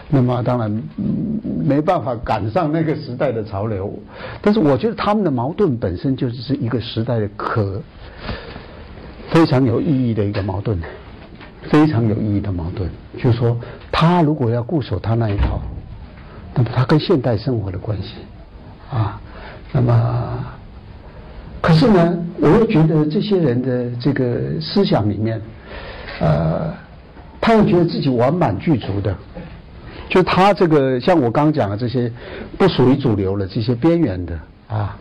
[0.08, 0.82] 那么当然
[1.64, 3.92] 没办法赶上那个时代的潮流。
[4.40, 7.82] 但是我觉得他们的矛盾本身就是是一个时代的可
[9.32, 10.78] 非常有意义的一个矛盾，
[11.68, 12.88] 非常有意义的矛盾。
[13.16, 13.58] 就是说，
[13.90, 15.60] 他如果要固守他那一套，
[16.54, 18.14] 那么他跟现代生活的关系
[18.88, 19.20] 啊，
[19.72, 20.44] 那么
[21.60, 25.42] 可是呢，我又觉得这些人的这个思想里面。
[26.20, 26.74] 呃，
[27.40, 29.14] 他又觉得自己完满具足的，
[30.08, 32.10] 就他这个像我刚刚讲的这些
[32.56, 34.38] 不属于主流的这些边缘的
[34.68, 34.96] 啊，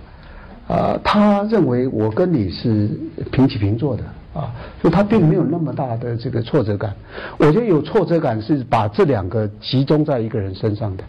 [0.67, 2.89] 啊，他认为我跟你是
[3.31, 4.03] 平起平坐的
[4.33, 6.93] 啊，所以他并没有那么大的这个挫折感。
[7.37, 11.03] 我觉得有挫折感是把这两个集中在一个人身上的，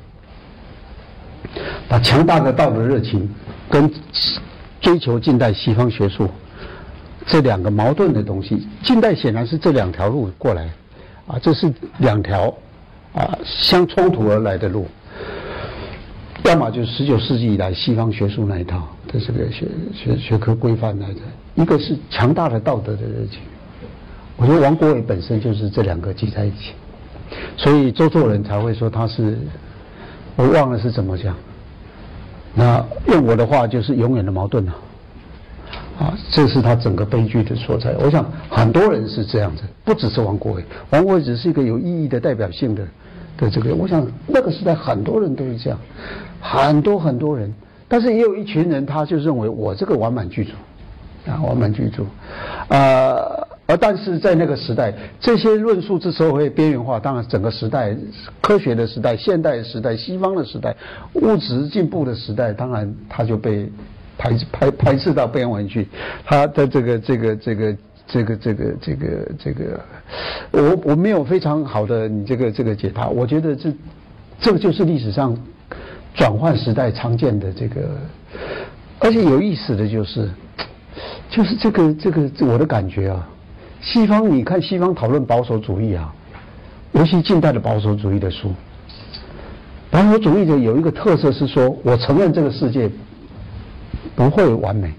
[1.87, 3.29] 把强大的道德热情
[3.69, 3.91] 跟
[4.81, 6.29] 追求近代西方学术。
[7.29, 10.71] 这两个矛盾的东西，近代显然是这两条路过来，
[11.27, 12.53] 啊，这是两条
[13.13, 14.87] 啊相冲突而来的路，
[16.45, 21.21] 要么就是十九世纪以来西方学术那一套的这个学学学科规范来的，
[21.55, 23.41] 一个是强大的道德的热情。
[24.37, 26.73] 我觉得王国维本身就是这两个集在一起，
[27.59, 29.37] 所以周作人才会说他是，
[30.35, 31.37] 我忘了是怎么讲，
[32.55, 34.73] 那用我的话就是永远的矛盾了。
[34.73, 34.88] 啊，
[35.99, 37.93] 啊这是他整个悲剧的所在。
[37.99, 42.87] 我想很多人是这样子，不只是王国维，王国维只是一个有意义的代表性的
[43.37, 43.75] 的这个。
[43.75, 45.79] 我想那个时代很多人都是这样，
[46.41, 47.53] 很多很多人，
[47.89, 50.53] 但是也有一群人，他就认为我这个完满具足，
[51.29, 52.07] 啊，完满具足，
[52.69, 57.97] 呃，而但是在那个时代，这些论述之所以会边缘化，当然整个时代，
[58.41, 60.77] 科学的时代、现代的时代、西方的时代、
[61.15, 63.69] 物质进步的时代，当然他就被。
[64.19, 65.87] 排排排斥到边缘去，
[66.25, 67.77] 他的这个这个这个
[68.09, 69.81] 这个这个这个这个，
[70.51, 73.73] 我我没有非常好的你这个这个解答，我觉得这
[74.41, 75.39] 这个就是历史上
[76.15, 77.97] 转换时代常见的这个，
[78.99, 80.29] 而且有意思的就是，
[81.31, 83.29] 就是这个这个我的感觉啊，
[83.81, 86.13] 西方你看西方讨论保守主义啊，
[86.91, 88.53] 尤其近代的保守主义的书，
[89.93, 92.91] 保守主义的有一个特色是说，我承认这个世界。
[94.19, 94.93] 不会完美，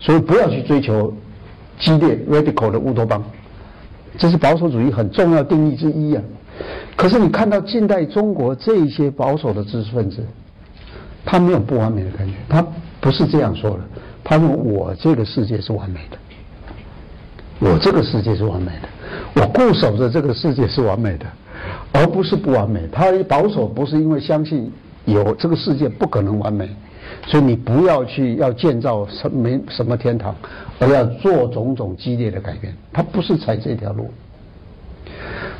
[0.00, 1.14] 所以不要去追求
[1.78, 3.22] 激烈 radical 的乌托邦，
[4.18, 6.22] 这是保守主义很重要定义之一啊。
[6.96, 10.26] 可是你看到近代中国这一些保守的知识分子，
[11.24, 12.66] 他没有不完美的感觉，他
[13.00, 13.80] 不是这样说的。
[14.24, 16.18] 他说我这个世界是完美的，
[17.60, 21.26] 我这个世界是完美的，我固守着这个世界是完美的，
[21.92, 22.88] 而不是不完美。
[22.90, 24.68] 他保守不是因为相信
[25.04, 26.68] 有这个世界不可能完美。
[27.28, 30.34] 所以你不要去要建造什没什么天堂，
[30.78, 32.74] 而要做种种激烈的改变。
[32.90, 34.10] 他不是踩这条路。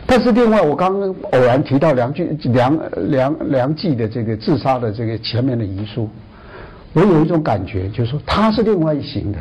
[0.06, 6.08] 但是另外，我刚刚偶然提到梁俊梁梁梁冀的这个自杀的这个前面的遗书，
[6.94, 9.38] 我有一种感觉，就是说他是另外一型的，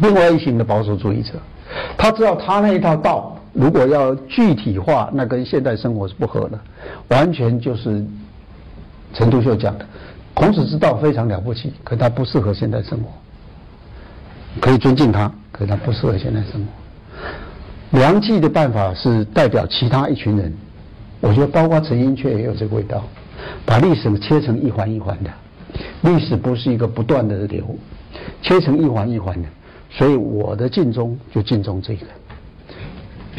[0.00, 1.32] 另外一型的保守主义者。
[1.98, 6.58] 他知道他那一套道，如果要具体化，那跟现代生活是不合的，
[7.08, 8.04] 完全就是
[9.12, 9.84] 陈独秀讲的。
[10.34, 13.10] 孔子之道非常了不起，可他不适合现代生活。
[14.60, 17.98] 可以尊敬他，可他不适合现代生活。
[17.98, 20.52] 梁冀的办法是代表其他一群人，
[21.20, 23.02] 我觉得包括陈寅恪也有这个味道。
[23.66, 25.30] 把历史切成一环一环的，
[26.02, 27.76] 历史不是一个不断的流，
[28.40, 29.48] 切成一环一环的，
[29.90, 32.06] 所以我的尽忠就尽忠这个。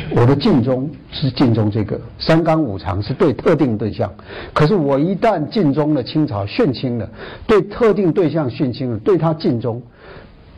[0.09, 4.11] 我的尽忠是尽忠这个三纲五常是对特定对象，
[4.51, 7.07] 可是我一旦尽忠了清朝殉清了，
[7.45, 9.81] 对特定对象殉清了，对他尽忠，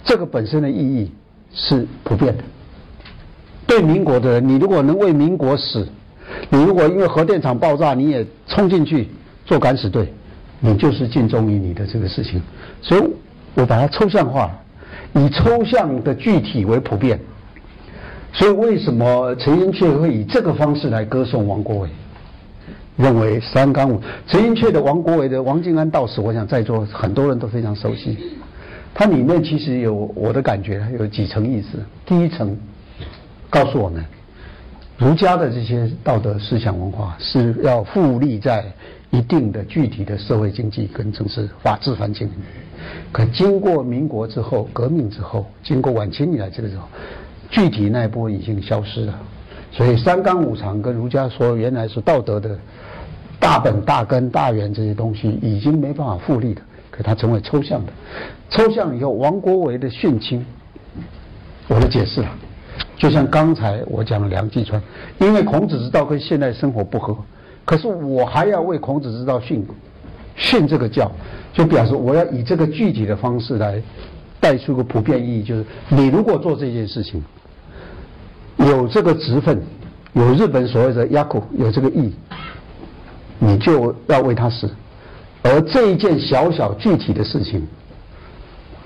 [0.05, 1.11] 这个本身的意义
[1.53, 2.43] 是不变的。
[3.67, 5.85] 对民国的人，你如果能为民国死，
[6.49, 9.09] 你如果因为核电厂爆炸你也冲进去
[9.45, 10.13] 做敢死队，
[10.61, 12.41] 你就是尽忠于你的这个事情。
[12.81, 13.03] 所以
[13.53, 14.49] 我把它抽象化，
[15.13, 17.19] 以抽象的具体为普遍。
[18.37, 21.89] 所以，为什么陈寅恪会以这个方式来歌颂王国维？
[22.97, 28.17] 认为三纲五陈寅恪的王国维的王静安道士，我想在座很多人都非常熟悉。
[28.93, 31.79] 它里面其实有我的感觉，有几层意思。
[32.05, 32.57] 第一层
[33.49, 34.03] 告诉我们，
[34.97, 38.65] 儒家的这些道德思想文化是要复立在
[39.11, 42.45] 一定的具体的社会经济跟政治法治环境里面。
[43.13, 46.83] 可经过民国之后、革命之后，经过晚清以来这个时候。
[47.49, 49.13] 具体那一波已经消失了，
[49.71, 52.57] 所以三纲五常跟儒家说原来是道德的
[53.39, 57.91] 大本、大根、大源这些东西已经没办法复利的，可它成为抽象的。
[58.49, 60.45] 抽象以后，王国维的殉清，
[61.67, 62.29] 我的解释了，
[62.97, 64.81] 就像刚才我讲的梁继川，
[65.19, 67.15] 因为孔子之道跟现代生活不合，
[67.63, 69.61] 可是我还要为孔子之道殉
[70.37, 71.11] 殉这个教，
[71.53, 73.81] 就表示我要以这个具体的方式来。
[74.45, 77.19] 带出个普遍意义，就是你如果做这件事情，
[78.57, 79.59] 有这个职分，
[80.13, 82.13] 有日本所谓的 yaku，有这个义，
[83.39, 84.69] 你就要为他死。
[85.41, 87.65] 而这一件小小具体的事情，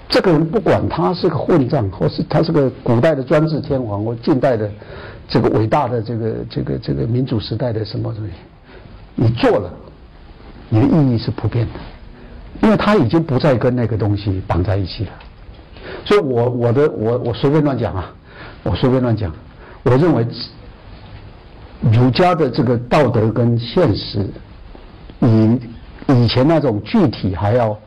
[0.07, 4.71] 这个人不管他是个混账，或是他是个古代的专制天皇，或近代的
[5.27, 8.31] 这个伟大的这个这个这个民主时代的什么东西，
[9.15, 9.69] 你做了，
[10.69, 11.79] 你的意义是普遍的，
[12.61, 15.11] 因为他已经不再跟那个东西绑在一起了。
[16.05, 18.11] 所以，我我的我我随便乱讲啊，
[18.63, 19.31] 我随便乱讲。
[19.83, 20.25] 我认为，
[21.91, 24.25] 儒家的这个道德跟现实，
[25.19, 25.59] 以
[26.07, 27.77] 以前那种具体还要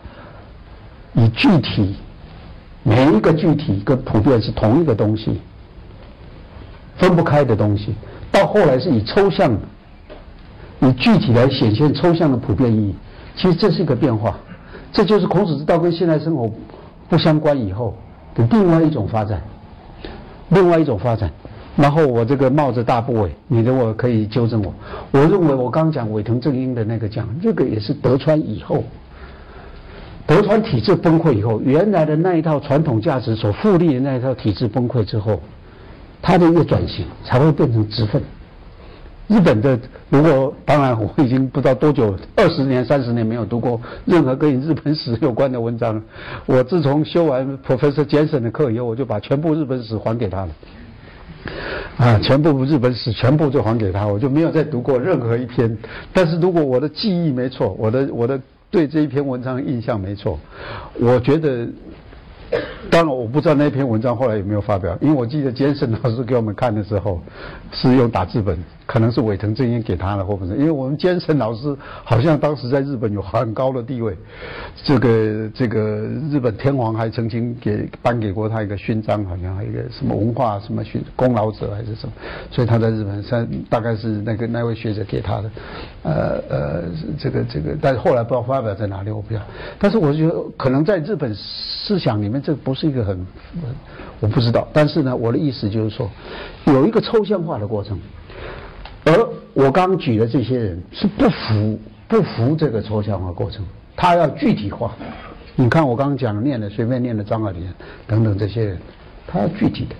[1.14, 1.96] 以具体
[2.82, 5.40] 每一个具体跟普遍是同一个东西，
[6.96, 7.94] 分不开的东西。
[8.30, 12.94] 到后来是以抽象的，以具体来显现抽象的普遍意义。
[13.36, 14.38] 其实这是一个变化，
[14.92, 16.50] 这就是孔子之道跟现代生活。
[17.12, 17.94] 不相关以后
[18.34, 19.42] 的另外一种发展，
[20.48, 21.30] 另外一种发展。
[21.76, 24.74] 然后我这个冒着大不韪，你的我可以纠正我。
[25.10, 28.82] 我认为我刚讲尾藤正英的那个讲，这个也是德川以后，
[30.26, 35.38] 德川体制崩溃以后，原来的那一套传统价值所复立的那一套体制崩溃之后，
[36.22, 38.22] 它的一个转型才会变成直分。
[39.32, 39.78] 日本的，
[40.10, 46.02] 如果当然，我已经不知道多久，二十年、三十年没有读过任何跟日本史有关的文章了。
[46.44, 50.48] 我自从修完 Professor Jensen 的课以后，我就把全部日本史还给他了。
[51.96, 55.78] 啊，全部日本史全部就还给他，我就没有再读过任何一篇。
[56.12, 58.38] 但是如果我的记忆没错，我的我的
[58.70, 60.38] 对这一篇文章印象没错，
[61.00, 61.66] 我觉得。
[62.90, 67.18] 当然，我不知道那篇文章后来有没有发表，因为我记得坚胜老师给我们看的时候
[67.72, 68.58] 是用打字本，
[68.92, 71.74] 可能是尾藤正英给他的，或者是因为我们坚胜老师
[72.04, 74.14] 好像当时在日本有很高的地位，
[74.84, 75.80] 这个这个
[76.30, 82.12] 日本天皇还曾经给颁给过他一个勋章，好像一个什么文化什么勋功劳者还是什么，
[82.50, 85.50] 所以他在日本三大概是那个那位学者给他的，
[86.02, 86.12] 呃
[86.50, 86.82] 呃，
[87.18, 89.42] 这个这个，但是后来不知道发表在哪里，我不知道，
[89.78, 92.42] 但是我觉得可能在日本思想里面。
[92.42, 93.24] 这不是一个很，
[94.18, 94.66] 我不知道。
[94.72, 96.10] 但是呢，我的意思就是说，
[96.66, 97.96] 有一个抽象化的过程，
[99.04, 101.78] 而我刚举的这些人是不服
[102.08, 103.64] 不服这个抽象化过程，
[103.96, 104.92] 他要具体化。
[105.56, 107.66] 你看我刚刚讲的念的，随便念的张爱玲
[108.06, 108.78] 等等这些人，
[109.26, 109.94] 他要具体的，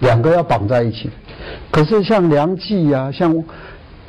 [0.00, 1.10] 两个要绑在一起。
[1.70, 3.44] 可是像梁冀呀，像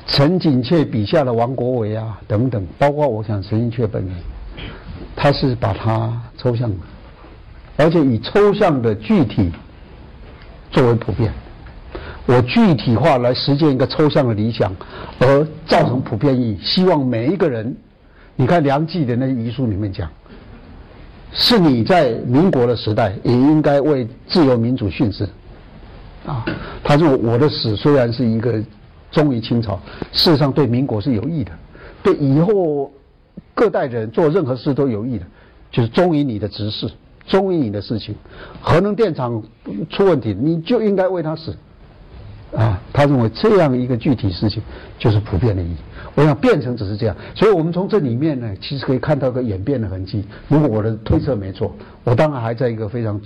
[0.07, 4.15] 陈景恪笔下的王国维啊等等，包括我想陈寅恪本人，
[5.15, 6.77] 他是把它抽象的。
[7.77, 9.51] 而且以抽象的具体
[10.71, 11.31] 作为普遍，
[12.31, 14.73] 我具体化来实现一个抽象的理想，
[15.19, 16.57] 而造成普遍意义。
[16.63, 17.75] 希望每一个人，
[18.37, 20.09] 你看梁冀的那遗书里面讲，
[21.33, 25.27] 是你在民国的时代也应该为自由民主殉职。
[26.25, 26.45] 啊，
[26.81, 28.63] 他说我的死虽然是一个
[29.11, 29.77] 忠于清朝，
[30.13, 31.51] 事实上对民国是有益的，
[32.01, 32.89] 对以后
[33.53, 35.25] 各代人做任何事都有益的，
[35.69, 36.89] 就是忠于你的执事。
[37.27, 38.15] 忠于你的事情，
[38.61, 39.43] 核能电厂
[39.89, 41.53] 出问题，你就应该为他死。
[42.55, 44.61] 啊，他认为这样一个具体事情
[44.99, 45.75] 就是普遍的意义。
[46.13, 50.25] 我想变成只是这样，所以我们从这里面呢，其实可以看到个演变的痕迹。
[50.49, 51.73] 如果我的推测没错，
[52.03, 53.19] 我当然还在一个非常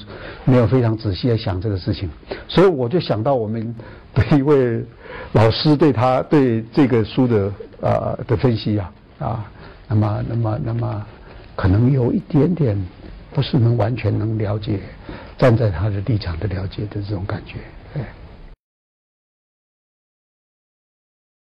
[0.44, 2.08] 没有非常仔细的想这个事情，
[2.48, 3.76] 所以我就想到我们
[4.14, 4.86] 的一位
[5.32, 7.52] 老师对他对这个书的
[7.82, 9.46] 啊的分析啊啊，
[9.88, 11.06] 那么那么那么
[11.56, 12.80] 可能有一点点
[13.34, 14.80] 不是能完全能了解，
[15.40, 17.56] 站在他的立场的了解的这种感觉，
[17.96, 18.06] 哎。